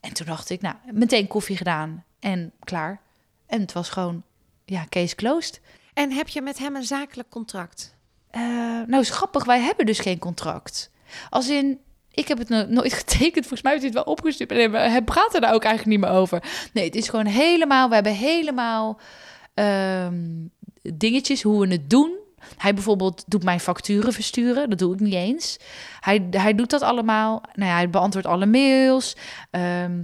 [0.00, 3.00] En toen dacht ik, nou, meteen koffie gedaan en klaar.
[3.46, 4.22] En het was gewoon,
[4.64, 5.60] ja, case closed.
[5.94, 7.94] En heb je met hem een zakelijk contract?
[8.30, 8.40] Eh,
[8.86, 10.90] nou, is grappig, wij hebben dus geen contract.
[11.30, 11.78] Als in,
[12.10, 13.40] ik heb het no- nooit getekend.
[13.46, 14.50] Volgens mij heeft hij het wel opgestuurd.
[14.52, 16.42] En we praten daar ook eigenlijk niet meer over.
[16.72, 19.00] Nee, het is gewoon helemaal, we hebben helemaal
[19.54, 20.24] ehm,
[20.94, 22.18] dingetjes hoe we het doen.
[22.56, 24.70] Hij bijvoorbeeld doet mijn facturen versturen.
[24.70, 25.58] Dat doe ik niet eens.
[26.00, 27.42] Hij, hij doet dat allemaal.
[27.54, 29.16] Nou ja, hij beantwoordt alle mails.
[29.50, 30.02] Ehm,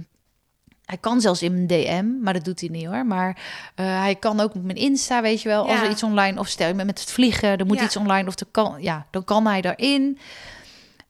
[0.85, 3.05] hij kan zelfs in mijn DM, maar dat doet hij niet hoor.
[3.05, 3.37] Maar
[3.75, 6.47] eh, hij kan ook op mijn Insta, weet je wel, als er iets online of
[6.47, 7.83] stel je met het vliegen, er moet Ja.
[7.83, 10.17] iets online of er kan, ja, dan kan hij daarin.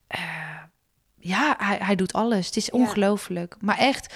[0.06, 0.20] Eh,
[1.18, 2.46] ja, hij, hij doet alles.
[2.46, 2.72] Het is Ja.
[2.72, 4.14] ongelooflijk, maar echt,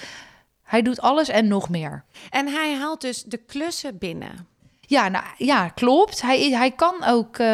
[0.63, 2.03] hij doet alles en nog meer.
[2.29, 4.47] En hij haalt dus de klussen binnen.
[4.87, 6.21] Ja, nou, ja, klopt.
[6.21, 7.37] Hij, hij kan ook.
[7.37, 7.47] eh,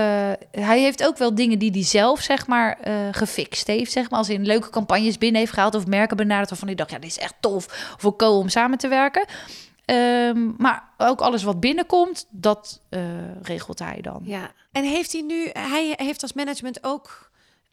[0.52, 3.92] hij heeft ook wel dingen die hij zelf, zeg maar, eh, gefixt heeft.
[3.92, 6.92] Zeg maar, als hij leuke campagnes binnen heeft gehaald of merken benaderd waarvan hij dacht,
[6.92, 7.66] ja, dit is echt tof
[7.98, 9.26] voor Co om samen te werken.
[9.86, 13.02] Ehm, maar ook alles wat binnenkomt, dat eh,
[13.42, 14.22] regelt hij dan.
[14.24, 14.52] Ja.
[14.72, 17.29] En heeft hij nu, hij heeft als management ook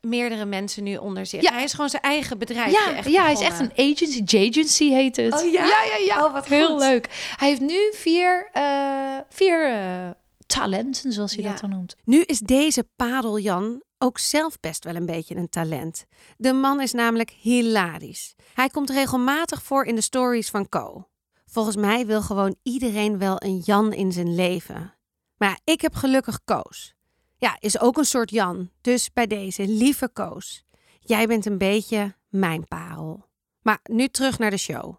[0.09, 1.43] meerdere mensen nu onder zich.
[1.43, 1.53] Ja.
[1.53, 2.73] Hij is gewoon zijn eigen bedrijf.
[2.73, 4.23] Ja, echt ja hij is echt een agency.
[4.25, 5.35] J-agency heet het.
[5.35, 5.65] Oh ja?
[5.67, 5.97] ja, ja.
[6.07, 6.25] ja.
[6.25, 6.79] Oh, wat Heel goed.
[6.81, 7.35] leuk.
[7.37, 10.11] Hij heeft nu vier, eh, vier eh,
[10.47, 11.51] talenten, zoals hij Ja.
[11.51, 11.97] dat dan noemt.
[12.05, 16.05] Nu is deze Padel Jan ook zelf best wel een beetje een talent.
[16.37, 18.35] De man is namelijk hilarisch.
[18.55, 21.09] Hij komt regelmatig voor in de stories van Co.
[21.47, 24.95] Volgens mij wil gewoon iedereen wel een Jan in zijn leven.
[25.37, 26.95] Maar ja, ik heb gelukkig Koos.
[27.39, 28.71] Ja, is ook een soort Jan.
[28.81, 30.65] Dus bij deze, lieve Koos.
[31.01, 33.25] Jij bent een beetje mijn parel.
[33.63, 34.95] Maar nu terug naar de show.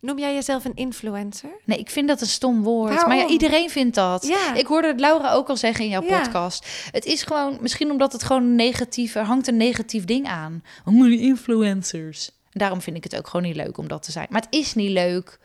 [0.00, 1.50] Noem jij jezelf een influencer?
[1.64, 2.90] Nee, ik vind dat een stom woord.
[2.90, 3.08] Waarom?
[3.08, 4.26] Maar ja, iedereen vindt dat.
[4.26, 4.54] Ja.
[4.54, 6.20] Ik hoorde het Laura ook al zeggen in jouw Ja.
[6.20, 6.66] podcast.
[6.90, 10.62] Het is gewoon, misschien omdat het gewoon negatief, er hangt een negatief ding aan.
[10.84, 12.28] Oh, die influencers.
[12.28, 14.26] En daarom vind ik het ook gewoon niet leuk om dat te zijn.
[14.30, 15.38] Maar het is niet leuk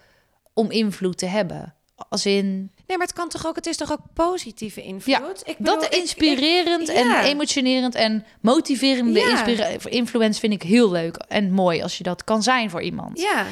[0.54, 1.76] om invloed te hebben.
[2.10, 5.42] Als in Nee, maar het kan toch ook, het is toch ook positieve invloed?
[5.44, 7.24] ik dat bedoel, ik- inspirerend ik- en ja.
[7.24, 9.68] emotionerend en motiverende Ja.
[9.90, 13.20] influence vind ik heel leuk en mooi als je dat kan zijn voor iemand.
[13.22, 13.46] Ja,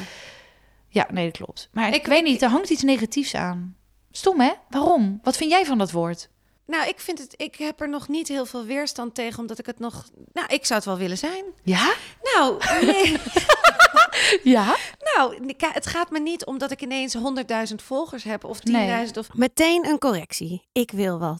[0.92, 1.68] Ja, nee, dat klopt.
[1.72, 3.76] Maar ik, Ik- weet ik- niet, er hangt iets negatiefs aan.
[4.12, 4.50] Stom, hè?
[4.70, 5.20] Waarom?
[5.22, 6.28] Wat vind jij van dat woord?
[6.66, 9.66] nou, ik vind het, ik heb er nog niet heel veel weerstand tegen, omdat ik
[9.66, 11.44] het nog, nou, ik zou het wel willen zijn.
[11.62, 11.92] Ja?
[12.22, 13.16] Nou, nee.
[14.42, 14.76] Ja?
[15.14, 19.10] Nou, het gaat me niet omdat ik ineens 100.000 volgers heb of 10.000 Nee.
[19.14, 19.34] of...
[19.34, 20.68] Meteen een correctie.
[20.72, 21.38] Ik wil wel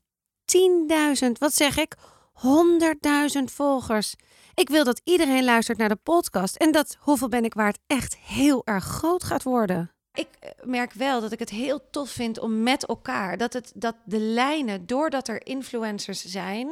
[1.23, 1.97] 10.000, wat zeg ik?
[2.33, 4.15] 100.000 volgers.
[4.55, 8.17] Ik wil dat iedereen luistert naar de podcast en dat Hoeveel ben ik waard echt
[8.17, 9.91] heel erg groot gaat worden.
[10.13, 13.73] Ik eh, merk wel dat ik het heel tof vind om met elkaar, dat, het,
[13.75, 16.71] dat de lijnen, doordat er influencers zijn,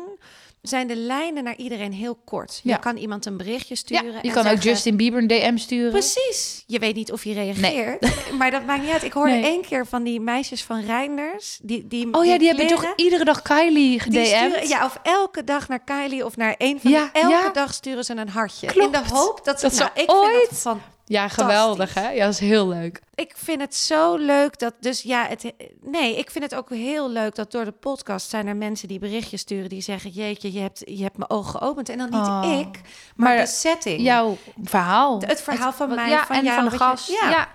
[0.62, 2.61] zijn de lijnen naar iedereen heel kort.
[2.62, 2.73] Ja.
[2.75, 4.12] Je kan iemand een berichtje ja sturen.
[4.23, 5.90] je en kan ook Justin Bieber een DM sturen.
[5.90, 6.64] Precies.
[6.66, 8.07] Je weet niet of hij reageert.
[8.38, 9.03] Maar dat maakt niet uit.
[9.03, 9.42] Ik hoorde Nee.
[9.42, 11.59] één keer van die meisjes van Reinders.
[11.62, 14.68] Die, die, Oh ja, die hebben toch iedere dag Kylie die sturen, gedM'd?
[14.68, 17.23] ja, of elke dag naar Kylie of naar een van Ja, die.
[17.23, 17.51] Elke ja.
[17.51, 18.66] dag sturen ze een hartje.
[18.66, 18.97] Klopt.
[18.97, 20.77] In de hoop dat ze, Dat ze nou, ik ooit- Vind dat
[21.11, 22.09] Ja, geweldig, hè?
[22.11, 23.01] Ja, dat is heel leuk.
[23.14, 24.75] ik vind het zo leuk dat.
[24.81, 28.47] Dus ja, het, nee, ik vind het ook heel leuk dat door de podcast zijn
[28.47, 29.68] er mensen die berichtjes sturen.
[29.68, 31.88] die zeggen: Jeetje, je hebt, je hebt mijn ogen geopend.
[31.88, 32.59] En dan niet Oh.
[32.61, 32.81] ik,
[33.16, 34.01] maar, Maar de setting.
[34.01, 35.21] Jouw verhaal.
[35.21, 37.09] Het verhaal van mij, Ja, van en jou, van de je- gast.
[37.09, 37.31] ja.
[37.31, 37.49] ja.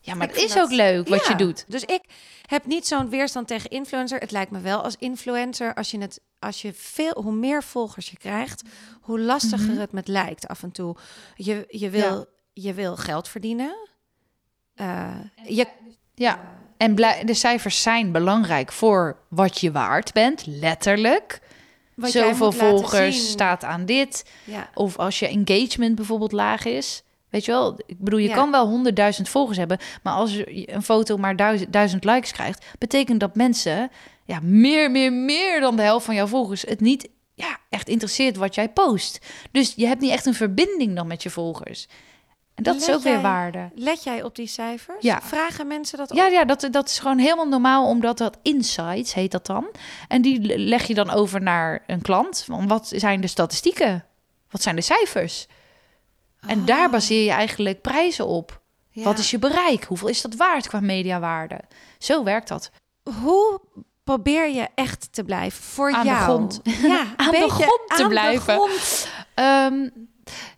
[0.00, 0.14] ja.
[0.14, 1.64] maar Ik het is dat- ook leuk wat je doet.
[1.68, 2.00] Dus ik
[2.46, 4.18] heb niet zo'n weerstand tegen influencer.
[4.18, 8.10] Het lijkt me wel als influencer, als je het, als je veel, hoe meer volgers
[8.10, 8.62] je krijgt,
[9.00, 9.80] hoe lastiger Mhm.
[9.80, 10.96] het met lijkt af en toe.
[11.36, 12.26] Je, je, wil,
[12.62, 13.88] je wil geld verdienen.
[14.74, 15.08] Eh,
[15.44, 15.66] je,
[16.14, 16.40] Ja.
[16.76, 21.40] En blij- de cijfers zijn belangrijk voor wat je waard bent, letterlijk.
[21.94, 24.30] wat Zoveel volgers staat aan dit.
[24.44, 24.70] Ja.
[24.74, 27.02] Of als je engagement bijvoorbeeld laag is.
[27.28, 28.34] Weet je wel, ik bedoel, je Ja.
[28.34, 32.66] kan wel honderdduizend volgers hebben, maar als je een foto maar duizend, duizend likes krijgt,
[32.78, 33.90] betekent dat mensen,
[34.24, 38.36] ja, meer, meer, meer dan de helft van jouw volgers het niet ja, echt interesseert
[38.36, 39.26] wat jij post.
[39.50, 41.88] Dus je hebt niet echt een verbinding dan met je volgers.
[42.66, 43.70] En dat is ook weer jij- waarde.
[43.74, 44.96] Let jij op die cijfers?
[45.02, 45.20] Ja.
[45.22, 46.32] Vragen mensen dat Ja, op?
[46.32, 49.66] ja dat, dat is gewoon helemaal normaal, omdat dat insights heet dat dan.
[50.08, 52.42] En die leg je dan over naar een klant.
[52.46, 54.04] Van wat zijn de statistieken?
[54.50, 55.46] Wat zijn de cijfers?
[56.46, 58.60] En daar baseer je eigenlijk prijzen op.
[58.90, 59.02] Ja.
[59.02, 59.84] Wat is je bereik?
[59.84, 61.60] Hoeveel is dat waard qua mediawaarde?
[61.98, 62.70] Zo werkt dat.
[63.22, 63.60] Hoe
[64.04, 66.22] probeer je echt te blijven voor Aan de jou?
[66.22, 66.60] grond.
[66.64, 68.54] Ja, Aan de grond te aan de blijven.
[68.54, 69.08] grond.
[69.34, 69.88] Ehm,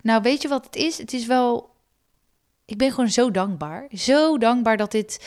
[0.02, 0.98] nou, weet je wat het is?
[0.98, 1.70] Het is wel.
[2.72, 3.88] Ik ben gewoon zo dankbaar.
[3.90, 5.24] Zo dankbaar dat dit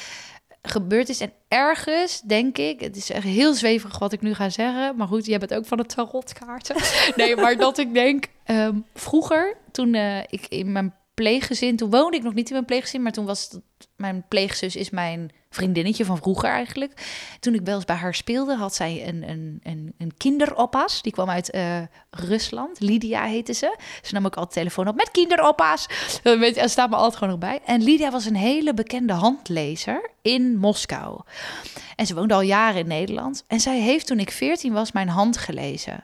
[0.62, 1.19] gebeurd is.
[1.19, 4.95] En ergens denk ik, het is echt heel zweverig wat ik nu ga zeggen.
[4.95, 6.75] Maar goed, jij bent ook van de tarotkaarten.
[7.15, 12.17] Nee, maar dat ik denk, ehm, vroeger, toen eh, ik in mijn pleeggezin, toen woonde
[12.17, 13.60] ik nog niet in mijn pleeggezin, maar toen was
[13.95, 16.91] mijn pleegzus is mijn vriendinnetje van vroeger eigenlijk.
[17.39, 21.01] Toen ik wel eens bij haar speelde, had zij een, een, een, een kinderoppa's.
[21.01, 22.80] Die kwam uit eh, Rusland.
[22.80, 23.78] Lydia heette ze.
[24.01, 25.88] Ze nam ook altijd telefoon op met kinderoppa's.
[26.23, 27.60] Dat Er staat me altijd gewoon nog bij.
[27.65, 31.21] En Lydia was een hele bekende handlezer in Moskou.
[31.95, 33.43] En ze woonde al jaren in Nederland.
[33.47, 36.04] En zij heeft toen ik 14 was mijn hand gelezen.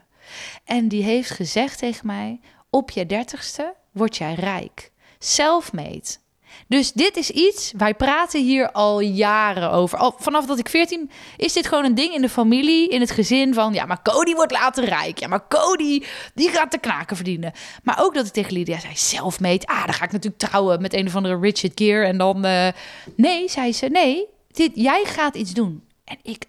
[0.64, 4.91] En die heeft gezegd tegen mij: op je dertigste word jij rijk.
[5.24, 6.20] Self-made.
[6.66, 9.98] Dus dit is iets, wij praten hier al jaren over.
[9.98, 13.10] Al vanaf dat ik 14 is dit gewoon een ding in de familie, in het
[13.10, 13.72] gezin van...
[13.72, 15.18] ja, maar Cody wordt later rijk.
[15.18, 16.02] Ja, maar Cody,
[16.34, 17.52] die gaat de knaken verdienen.
[17.82, 19.66] Maar ook dat ik tegen Lydia zei, self-made.
[19.66, 22.04] Ah, dan ga ik natuurlijk trouwen met een of andere Richard Gere.
[22.04, 22.68] En dan, eh,
[23.16, 25.84] nee, zei ze, nee, dit, jij gaat iets doen.
[26.04, 26.44] En ik,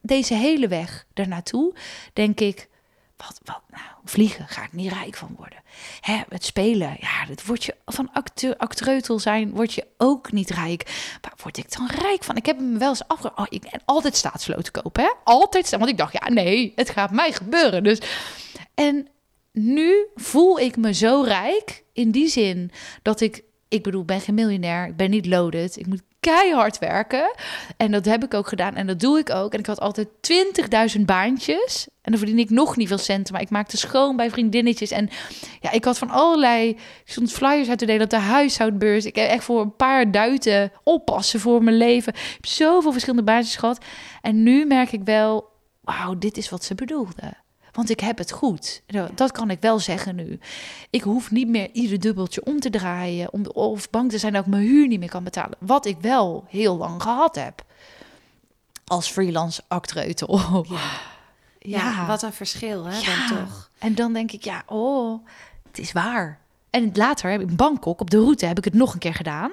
[0.00, 1.74] deze hele weg daarnaartoe,
[2.12, 2.68] denk ik...
[3.16, 5.58] Wat, wat, nou, vliegen ga ik niet rijk van worden.
[6.00, 10.50] Hè, het spelen, ja, dat word je van acteur, actreutel zijn, word je ook niet
[10.50, 11.16] rijk.
[11.20, 12.36] Waar word ik dan rijk van?
[12.36, 13.32] Ik heb hem wel eens afge...
[13.34, 15.10] Oh, ik en altijd staatsloten kopen, hè?
[15.24, 17.82] Altijd, want ik dacht, ja, nee, het gaat mij gebeuren.
[17.82, 17.98] Dus,
[18.74, 19.08] en
[19.52, 22.70] nu voel ik me zo rijk in die zin
[23.02, 27.34] dat ik, ik bedoel, ben geen miljonair, ik ben niet loaded, ik moet keihard werken.
[27.76, 29.52] En dat heb ik ook gedaan en dat doe ik ook.
[29.52, 30.08] En ik had altijd
[30.96, 31.88] 20.000 baantjes.
[32.02, 34.90] En dan verdien ik nog niet veel centen, maar ik maakte schoon bij vriendinnetjes.
[34.90, 35.08] En
[35.60, 39.04] ja, ik had van allerlei, ik stond flyers uit te delen op de huishoudbeurs.
[39.04, 42.12] Ik heb echt voor een paar duiten oppassen voor mijn leven.
[42.14, 43.84] Ik heb zoveel verschillende baantjes gehad.
[44.20, 45.48] En nu merk ik wel,
[45.80, 47.44] wauw, dit is wat ze bedoelde.
[47.76, 48.82] Want ik heb het goed.
[48.86, 50.38] Nou, Dat kan ik wel zeggen nu.
[50.90, 53.32] Ik hoef niet meer ieder dubbeltje om te draaien.
[53.32, 55.58] Om, of bang te zijn dat ik mijn huur niet meer kan betalen.
[55.60, 57.64] Wat ik wel heel lang gehad heb.
[58.84, 60.40] Als freelance actreutel.
[61.58, 63.28] Ja, wat een verschil, hè, Ja.
[63.28, 63.70] dan toch.
[63.78, 65.26] En dan denk ik, ja, oh,
[65.68, 66.38] het is waar.
[66.70, 69.14] En later heb ik in Bangkok, op de route, heb ik het nog een keer
[69.14, 69.50] gedaan.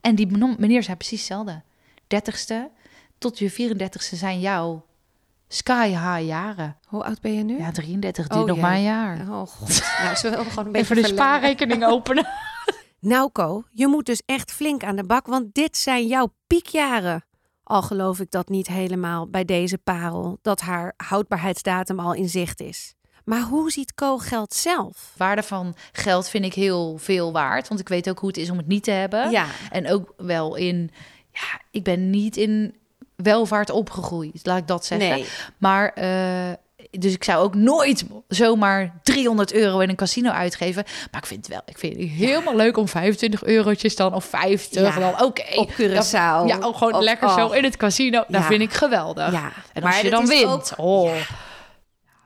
[0.00, 0.26] En die
[0.58, 1.62] meneer zei precies hetzelfde.
[2.06, 2.70] Dertigste,
[3.18, 4.84] tot je 34ste zijn jouw
[5.48, 6.76] sky high jaren.
[6.86, 7.58] Hoe oud ben je nu?
[7.58, 8.62] Ja, 33, duurt Oh, nog ja.
[8.62, 9.20] maar een jaar.
[9.30, 9.82] Oh god.
[10.02, 11.24] Nou, zullen we gewoon een beetje Even de verlengen?
[11.26, 12.26] spaarrekening openen.
[13.00, 17.24] Nou Co, je moet dus echt flink aan de bak, want dit zijn jouw piekjaren.
[17.62, 22.60] Al geloof ik dat niet helemaal bij deze parel, dat haar houdbaarheidsdatum al in zicht
[22.60, 22.94] is.
[23.24, 25.12] Maar hoe ziet Co geld zelf?
[25.16, 28.50] Waarde van geld vind ik heel veel waard, want ik weet ook hoe het is
[28.50, 29.30] om het niet te hebben.
[29.30, 30.90] Ja, En ook wel in,
[31.32, 32.74] ja, ik ben niet in
[33.16, 35.08] welvaart opgegroeid, laat ik dat zeggen.
[35.08, 35.26] nee.
[35.58, 36.52] Maar, eh,
[36.90, 40.84] dus ik zou ook nooit zomaar 300 euro in een casino uitgeven.
[41.10, 44.24] Maar ik vind het wel, ik vind het helemaal leuk om 25 eurotjes dan, of
[44.24, 45.54] 50 Ja, dan, oké.
[45.54, 46.46] Op Curaçao.
[46.46, 48.18] Ja, ook gewoon lekker zo oh, in het casino.
[48.28, 48.46] Dat Ja.
[48.46, 49.32] vind ik geweldig.
[49.32, 50.44] Ja, En als je dan wint,
[50.78, 51.14] ook- oh.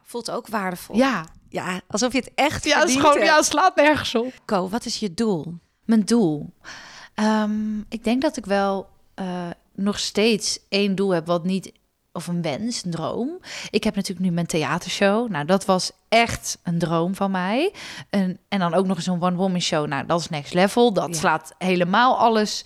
[0.05, 0.96] voelt ook waardevol.
[0.96, 4.33] Ja, Ja, alsof je het echt ja, verdiend gewoon, ja, slaat nergens op.
[4.44, 5.55] Co, wat is je doel?
[5.85, 6.55] Mijn doel.
[7.14, 9.26] Ehm, ik denk dat ik wel eh,
[9.80, 11.72] nog steeds één doel heb, wat niet,
[12.12, 13.40] of een wens, een droom.
[13.70, 15.30] Ik heb natuurlijk nu mijn theatershow.
[15.30, 17.72] Nou, dat was echt een droom van mij.
[18.10, 19.86] En, en dan ook nog eens een one-woman show.
[19.86, 20.92] Nou, dat is next level.
[20.92, 21.14] Dat Ja.
[21.14, 22.64] slaat helemaal alles.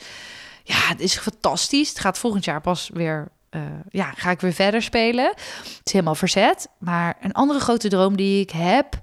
[0.64, 1.88] Ja, het is fantastisch.
[1.88, 3.28] Het gaat volgend jaar pas weer.
[3.50, 5.24] eh, ja, ga ik weer verder spelen.
[5.34, 6.68] Het is helemaal verzet.
[6.78, 9.00] Maar een andere grote droom die ik heb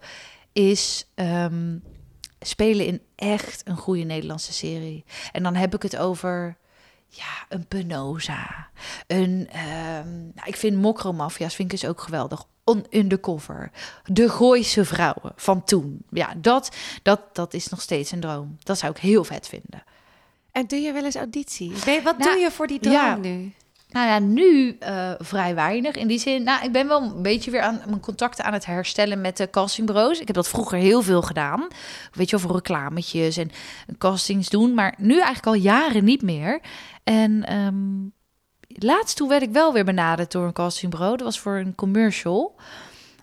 [0.54, 1.78] is ehm,
[2.39, 5.06] spelen in echt een goede Nederlandse serie.
[5.32, 6.58] En dan heb ik het over
[7.12, 8.69] ja, een Penosa.
[9.08, 12.45] Een, ehm, nou, ik vind Mokro-mafia's vind ik dus ook geweldig.
[12.63, 13.71] On undercover.
[14.04, 16.06] De Gooise vrouwen van toen.
[16.10, 18.58] Ja, dat, dat, dat is nog steeds een droom.
[18.63, 19.84] Dat zou ik heel vet vinden.
[20.52, 21.71] En doe je wel eens auditie?
[22.04, 23.15] Wat Nou, doe je voor die droom ja.
[23.15, 23.54] nu?
[23.91, 25.95] Nou ja, nu eh, vrij weinig.
[25.95, 28.65] In die zin, nou, ik ben wel een beetje weer aan mijn contacten aan het
[28.65, 30.19] herstellen met de castingbureaus.
[30.19, 31.67] Ik heb dat vroeger heel veel gedaan.
[32.13, 33.51] Weet je wel, voor reclametjes en
[33.97, 34.73] castings doen.
[34.73, 36.60] Maar nu eigenlijk al jaren niet meer.
[37.04, 38.08] En ehm,
[38.67, 41.17] laatst toen werd ik wel weer benaderd door een castingbureau.
[41.17, 42.56] Dat was voor een commercial.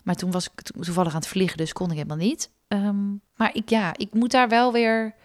[0.03, 2.51] Maar toen was ik to- toevallig aan het vliegen, dus kon ik helemaal niet.
[2.67, 5.15] Ehm, maar ik, ja, ik moet daar wel weer...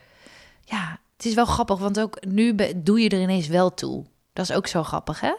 [0.65, 4.05] Ja, het is wel grappig, want ook nu doe je er ineens wel toe.
[4.35, 5.33] Dat is ook zo grappig, hè?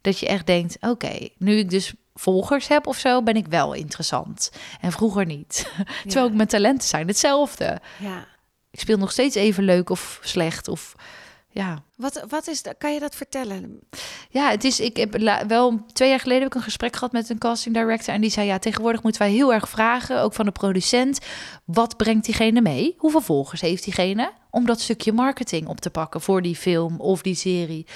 [0.00, 3.72] Dat je echt denkt, oké, nu ik dus volgers heb of zo, ben ik wel
[3.72, 4.50] interessant.
[4.80, 5.72] En vroeger niet.
[6.02, 7.80] Terwijl ook mijn talenten zijn hetzelfde.
[7.98, 8.26] Ja.
[8.70, 10.94] Ik speel nog steeds even leuk of slecht of...
[11.54, 13.80] Ja, Wat, wat is, de- kan je dat vertellen?
[14.30, 17.12] ja het is, ik heb la- wel twee jaar geleden heb ik een gesprek gehad
[17.12, 20.32] met een casting director en die zei ja, tegenwoordig moeten wij heel erg vragen, ook
[20.34, 21.18] van de producent,
[21.64, 22.94] wat brengt diegene mee?
[22.98, 24.32] Hoeveel volgers heeft diegene?
[24.50, 27.86] Om dat stukje marketing op te pakken voor die film of die serie.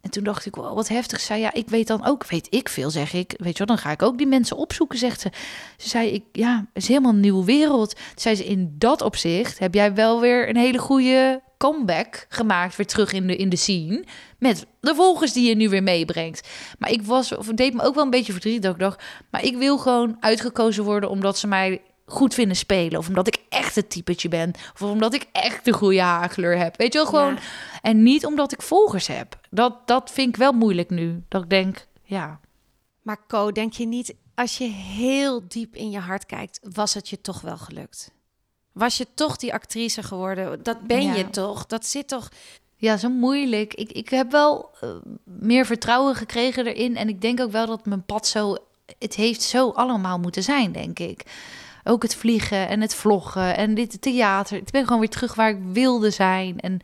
[0.00, 1.20] En toen dacht ik, wow, wat heftig.
[1.20, 3.34] Ze zei, ja, ik weet dan ook, weet ik veel, zeg ik.
[3.36, 5.30] Weet je wel, dan ga ik ook die mensen opzoeken, zegt ze.
[5.76, 7.94] Ze zei, ik, ja, het is helemaal een nieuwe wereld.
[7.94, 12.76] Toen zei ze, in dat opzicht heb jij wel weer een hele goede comeback gemaakt,
[12.76, 14.04] weer terug in de, in de scene.
[14.38, 16.48] Met de volgers die je nu weer meebrengt.
[16.78, 19.02] Maar ik was, of het deed me ook wel een beetje verdriet dat ik dacht,
[19.30, 22.98] maar ik wil gewoon uitgekozen worden omdat ze mij goed vinden spelen.
[22.98, 24.52] Of omdat ik echt het typetje ben.
[24.74, 26.76] Of omdat ik echt de goede haarkleur heb.
[26.76, 27.34] Weet je wel, gewoon.
[27.34, 27.40] Ja.
[27.82, 29.38] En niet omdat ik volgers heb.
[29.50, 31.22] Dat, dat vind ik wel moeilijk nu.
[31.28, 32.40] Dat ik denk, ja.
[33.02, 37.08] Maar Co, denk je niet, als je heel diep in je hart kijkt, was het
[37.08, 38.10] je toch wel gelukt?
[38.72, 40.62] Was je toch die actrice geworden?
[40.62, 41.14] Dat ben Ja.
[41.14, 41.66] je toch?
[41.66, 42.28] Dat zit toch...
[42.76, 43.74] Ja, zo moeilijk.
[43.74, 44.90] Ik, ik heb wel eh,
[45.24, 46.96] meer vertrouwen gekregen erin.
[46.96, 48.56] En ik denk ook wel dat mijn pad zo...
[48.98, 51.24] Het heeft zo allemaal moeten zijn, denk ik.
[51.84, 54.56] Ook het vliegen en het vloggen en dit theater.
[54.56, 56.60] Ik ben gewoon weer terug waar ik wilde zijn.
[56.60, 56.80] En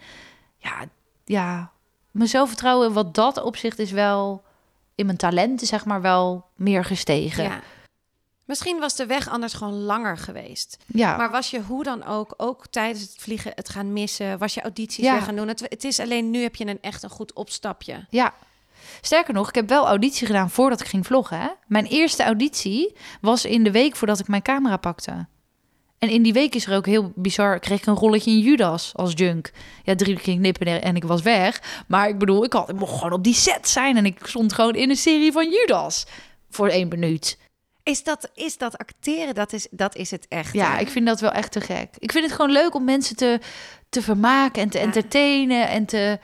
[0.57, 0.85] ja,
[1.25, 1.71] ja
[2.11, 4.45] mijn zelfvertrouwen wat dat opzicht is wel...
[4.95, 7.45] In mijn talenten, zeg maar, wel meer gestegen.
[7.45, 7.61] Ja.
[8.45, 10.77] Misschien was de weg anders gewoon langer geweest.
[10.87, 11.17] ja.
[11.17, 14.39] Maar was je hoe dan ook, ook tijdens het vliegen het gaan missen?
[14.39, 15.13] Was je audities Ja.
[15.13, 15.49] weer gaan doen?
[15.49, 18.07] Het, het is alleen nu heb je een echt een goed opstapje.
[18.11, 18.35] Ja.
[19.01, 21.40] Sterker nog, ik heb wel auditie gedaan voordat ik ging vloggen.
[21.40, 21.49] Hè?
[21.66, 25.27] Mijn eerste auditie was in de week voordat ik mijn camera pakte.
[25.99, 28.92] En in die week is er ook heel bizar, kreeg ik een rolletje in Judas
[28.94, 29.53] als junk.
[29.83, 31.85] Ja, drie keer knippen en ik was weg.
[31.88, 34.53] Maar ik bedoel, ik, had, ik mocht gewoon op die set zijn en ik stond
[34.53, 36.07] gewoon in een serie van Judas
[36.51, 37.38] voor één minuut.
[37.83, 39.35] Is dat, is dat acteren?
[39.35, 40.53] Dat is, dat is het echt.
[40.53, 40.81] Ja, hè?
[40.81, 41.88] ik vind dat wel echt te gek.
[41.99, 43.40] Ik vind het gewoon leuk om mensen te,
[43.88, 44.85] te vermaken en te Ja.
[44.85, 46.18] entertainen en te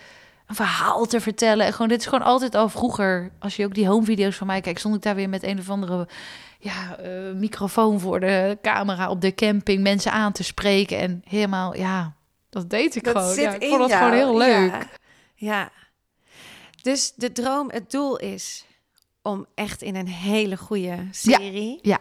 [0.46, 1.66] een verhaal te vertellen.
[1.66, 3.32] En gewoon, dit is gewoon altijd al vroeger.
[3.38, 5.58] Als je ook die home video's van mij kijkt, stond ik daar weer met een
[5.58, 6.08] of andere
[6.58, 10.98] ja, eh, microfoon voor de camera op de camping mensen aan te spreken.
[10.98, 12.14] En helemaal, ja,
[12.50, 13.34] dat deed ik gewoon.
[13.34, 14.70] Ja, ik vond dat gewoon heel leuk.
[14.70, 14.88] Ja.
[15.34, 15.70] ja.
[16.82, 18.64] Dus de droom, het doel is
[19.22, 21.98] om echt in een hele goede serie, ja.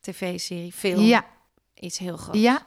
[0.00, 1.24] tv-serie, film, Ja,
[1.74, 2.38] iets heel groots.
[2.38, 2.66] ja.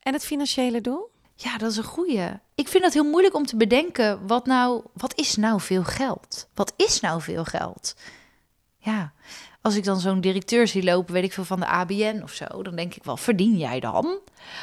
[0.00, 1.10] En het financiële doel?
[1.42, 2.28] Ja, dat is een goeie.
[2.54, 6.48] Ik vind het heel moeilijk om te bedenken wat nou, wat is nou veel geld?
[6.54, 7.94] Wat is nou veel geld?
[8.76, 9.12] Ja,
[9.60, 12.62] als ik dan zo'n directeur zie lopen, weet ik veel van de ABN of zo,
[12.62, 14.20] dan denk ik wel, verdien jij dan?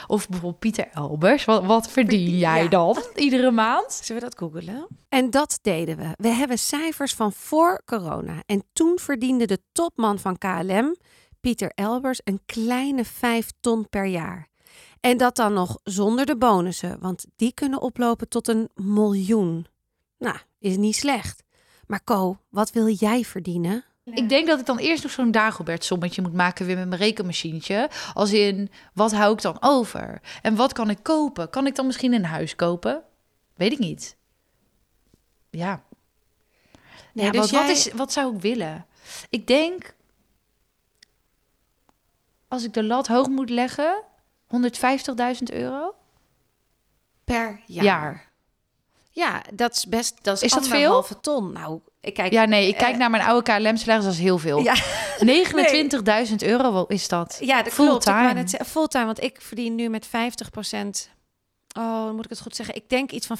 [0.08, 2.70] Of bijvoorbeeld Pieter Elbers, wat, wat verdien jij ja.
[2.70, 3.94] dan iedere maand?
[3.94, 4.88] Zullen we dat googelen?
[5.10, 6.12] En dat deden we.
[6.15, 8.44] We hebben cijfers van voor corona.
[8.46, 10.96] En toen verdiende de topman van KLM,
[11.39, 14.48] Pieter Elbers, een kleine 5 ton per jaar.
[15.00, 19.68] En dat dan nog zonder de bonussen, want die kunnen oplopen tot een miljoen.
[20.18, 21.44] Nou, is niet slecht.
[21.88, 23.84] Maar Co, wat wil jij verdienen?
[24.04, 27.02] Ik denk dat ik dan eerst nog zo'n Dagobert sommetje moet maken weer met mijn
[27.02, 27.90] rekenmachientje.
[28.14, 30.22] Als in, wat hou ik dan over?
[30.42, 31.50] En wat kan ik kopen?
[31.50, 33.04] Kan ik dan misschien een huis kopen?
[33.56, 34.18] Weet ik niet.
[35.50, 35.84] Ja.
[37.14, 38.86] Nee, ja dus jij- wat, is, wat zou ik willen?
[39.30, 39.96] Ik denk,
[42.48, 44.04] als ik de lat hoog moet leggen,
[44.58, 45.96] 150.000 euro
[47.24, 47.84] Per jaar.
[47.84, 48.28] jaar.
[49.12, 50.16] Ja, dat is best.
[50.22, 51.06] Dat is, Is dat veel?
[51.22, 51.52] ton.
[51.54, 52.32] Nou, ik kijk.
[52.32, 54.60] Ja, nee, ik kijk Eh, naar mijn oude KLM-salaris, dat is heel veel.
[54.60, 54.76] Ja,
[56.30, 57.38] 29.000 euro is dat.
[57.40, 58.04] ja dat klopt.
[58.04, 58.48] Fulltime.
[58.48, 61.10] zeggen, Fulltime, want ik verdien nu met 50%
[61.78, 62.76] Oh, moet ik het goed zeggen.
[62.76, 63.38] Ik denk iets van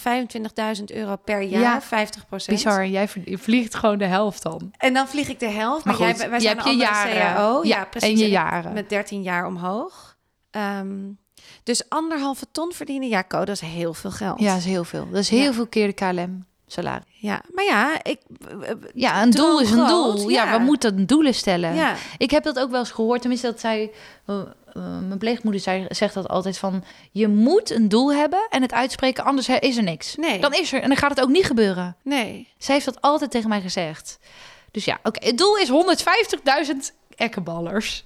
[0.78, 1.62] 25.000 euro per jaar.
[1.62, 4.72] Ja, 50% Bizar, jij vliegt gewoon de helft dan.
[4.78, 5.86] En dan vlieg ik de helft.
[5.86, 7.34] Maar, Maar goed, jij, wij zijn je jaren.
[7.36, 7.64] CAO.
[7.64, 8.10] Ja, Ja, precies.
[8.10, 8.74] en je jaren.
[8.74, 10.18] Met 13 jaar omhoog.
[10.52, 10.98] Ehm,
[11.64, 14.40] dus anderhalve ton verdienen, ja, Co, dat is heel veel geld.
[14.40, 15.08] Ja, dat is heel veel.
[15.12, 15.54] Dat is heel Ja.
[15.54, 17.04] veel keer de KLM-salaris.
[17.10, 17.42] ja.
[17.54, 18.20] Maar ja, ik...
[18.62, 20.30] eh, Ja, een doel is een doel.
[20.30, 20.58] Ja, ja.
[20.58, 21.76] we moeten doelen stellen.
[21.76, 23.20] Ja, Ik heb dat ook wel eens gehoord.
[23.22, 23.92] Tenminste, dat zij...
[24.26, 26.84] eh, eh, mijn pleegmoeder zei, zegt dat altijd van...
[27.12, 30.16] Je moet een doel hebben en het uitspreken, anders is er niks.
[30.16, 30.40] nee.
[30.40, 31.96] Dan is er, en dan gaat het ook niet gebeuren.
[32.04, 32.48] nee.
[32.58, 34.20] Zij heeft dat altijd tegen mij gezegd.
[34.72, 35.26] Dus ja, oké.
[35.26, 35.70] Het doel is
[36.72, 36.76] 150.000
[37.16, 38.04] ekkenballers.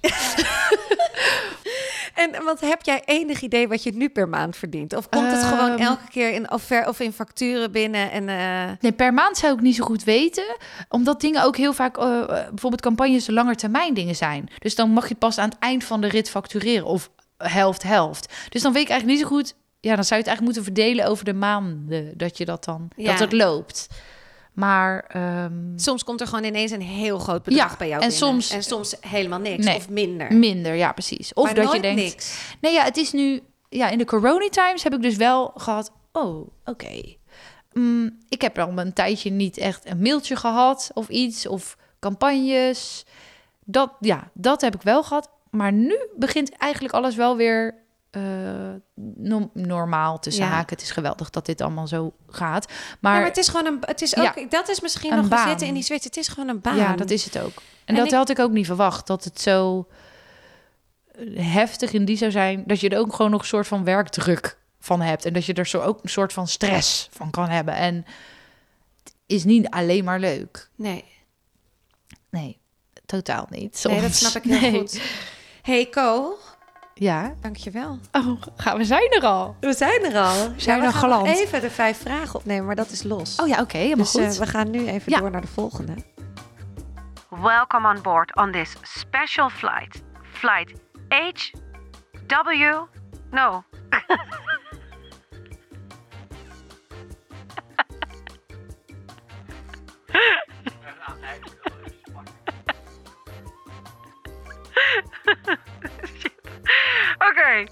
[2.14, 4.96] En wat heb jij enig idee wat je nu per maand verdient?
[4.96, 5.80] Of komt het gewoon Ehm.
[5.80, 8.10] elke keer in offer of in facturen binnen?
[8.10, 10.56] En eh, Nee, per maand zou ik niet zo goed weten.
[10.88, 14.48] Omdat dingen ook heel vaak, eh, eh, bijvoorbeeld campagnes, lange termijn dingen zijn.
[14.58, 16.86] Dus dan mag je pas aan het eind van de rit factureren.
[16.86, 18.32] Of helft-helft.
[18.48, 19.54] Dus dan weet ik eigenlijk niet zo goed.
[19.80, 22.12] Ja, dan zou je het eigenlijk moeten verdelen over de maanden.
[22.16, 23.10] Dat je dat dan, Ja.
[23.10, 23.88] dat het loopt.
[24.54, 28.08] Maar ehm, soms komt er gewoon ineens een heel groot bedrag Ja, bij jou en
[28.08, 28.26] binnen.
[28.28, 29.76] soms- en soms helemaal niks Nee.
[29.76, 30.32] of minder.
[30.34, 31.32] minder, ja, precies.
[31.32, 32.00] Of Maar dat je denkt.
[32.02, 32.54] niks.
[32.60, 33.42] Nee, ja, het is nu.
[33.68, 35.92] Ja, in de corona times heb ik dus wel gehad.
[36.12, 37.00] Oh, oké.
[37.72, 43.04] Mm, ik heb al een tijdje niet echt een mailtje gehad of iets of campagnes.
[43.64, 45.30] Dat, ja, dat heb ik wel gehad.
[45.50, 47.74] Maar nu begint eigenlijk alles wel weer
[48.14, 48.22] eh,
[49.16, 50.46] no- normaal te Ja.
[50.46, 50.76] haken.
[50.76, 52.66] Het is geweldig dat dit allemaal zo gaat.
[52.68, 53.78] Maar, Maar, maar het is gewoon een.
[53.80, 54.50] Het is ook.
[54.50, 55.42] Dat is misschien Een nog baan.
[55.42, 56.04] gezitten in die switch.
[56.04, 56.76] Het is gewoon een baan.
[56.76, 57.52] ja, dat is het ook.
[57.56, 59.06] En, En dat ik- had ik ook niet verwacht.
[59.06, 59.86] Dat het zo
[61.34, 62.62] heftig in die zou zijn.
[62.66, 65.24] Dat je er ook gewoon nog een soort van werkdruk van hebt.
[65.24, 67.74] En dat je er zo ook een soort van stress van kan hebben.
[67.74, 67.94] En
[69.04, 70.70] het is niet alleen maar leuk.
[70.76, 71.04] Nee,
[72.30, 72.58] Nee,
[73.06, 73.84] totaal niet.
[73.84, 74.30] nee, dat soms.
[74.30, 74.80] snap ik heel Nee.
[74.80, 75.00] goed.
[75.62, 76.36] Hey Co,
[76.94, 77.34] Ja.
[77.40, 77.98] dankjewel.
[78.12, 79.56] Oh, gaan we zijn er al.
[79.60, 80.52] We zijn er al.
[80.56, 81.26] zijn we er gaan nog galant.
[81.38, 83.40] even de vijf vragen opnemen, maar dat is los.
[83.40, 85.18] Oh ja, oké, helemaal dus eh, we gaan nu even Ja.
[85.18, 85.94] door naar de volgende.
[87.28, 90.02] Welcome on board on this special flight.
[90.32, 90.72] Flight
[91.08, 91.50] H
[92.26, 92.62] W
[93.30, 93.64] No.
[107.30, 107.64] Oké.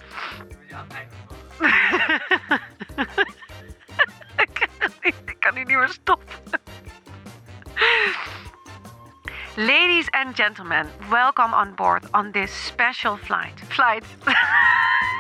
[4.37, 6.61] ik, kan niet, ik kan nu niet meer stoppen.
[9.55, 13.61] Ladies and gentlemen, welcome on board on this special flight.
[13.69, 14.05] Flight.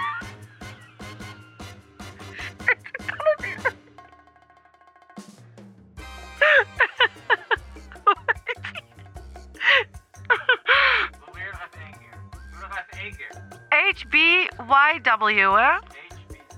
[14.62, 15.78] HBYW, hè?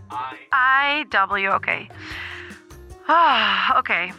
[0.09, 0.49] HBI.
[1.11, 1.87] IW, oké.
[3.07, 4.13] Ah, oké.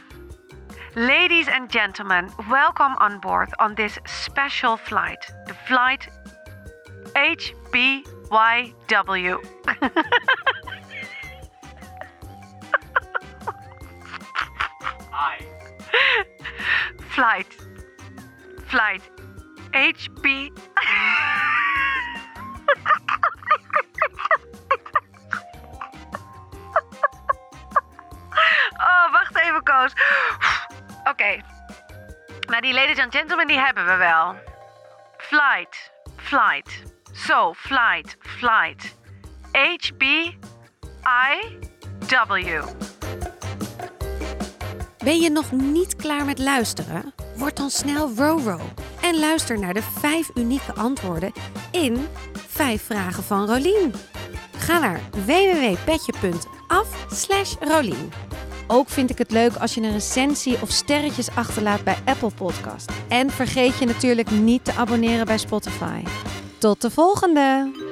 [0.94, 5.34] Ladies and gentlemen, welcome on board on this special flight.
[5.46, 6.10] The flight
[7.14, 8.04] HBYW.
[17.16, 17.48] Flight.
[18.68, 19.02] Flight
[19.72, 20.52] HB.
[33.06, 34.36] And gentlemen, die hebben we wel.
[35.18, 35.92] Flight.
[36.16, 36.84] Flight.
[37.12, 38.18] So, flight.
[38.20, 38.96] Flight.
[39.52, 40.02] HB.
[41.32, 42.64] I-W.
[44.98, 47.14] Ben je nog niet klaar met luisteren?
[47.36, 48.60] Word dan snel Roro
[49.02, 51.32] en luister naar de vijf unieke antwoorden
[51.72, 52.08] in
[52.48, 53.94] vijf vragen van Rolien.
[54.58, 58.25] Ga naar www.petje.af slash Rolien.
[58.68, 62.92] Ook vind ik het leuk als je een recensie of sterretjes achterlaat bij Apple Podcast.
[63.08, 66.04] En vergeet je natuurlijk niet te abonneren bij Spotify.
[66.58, 67.85] Tot de volgende!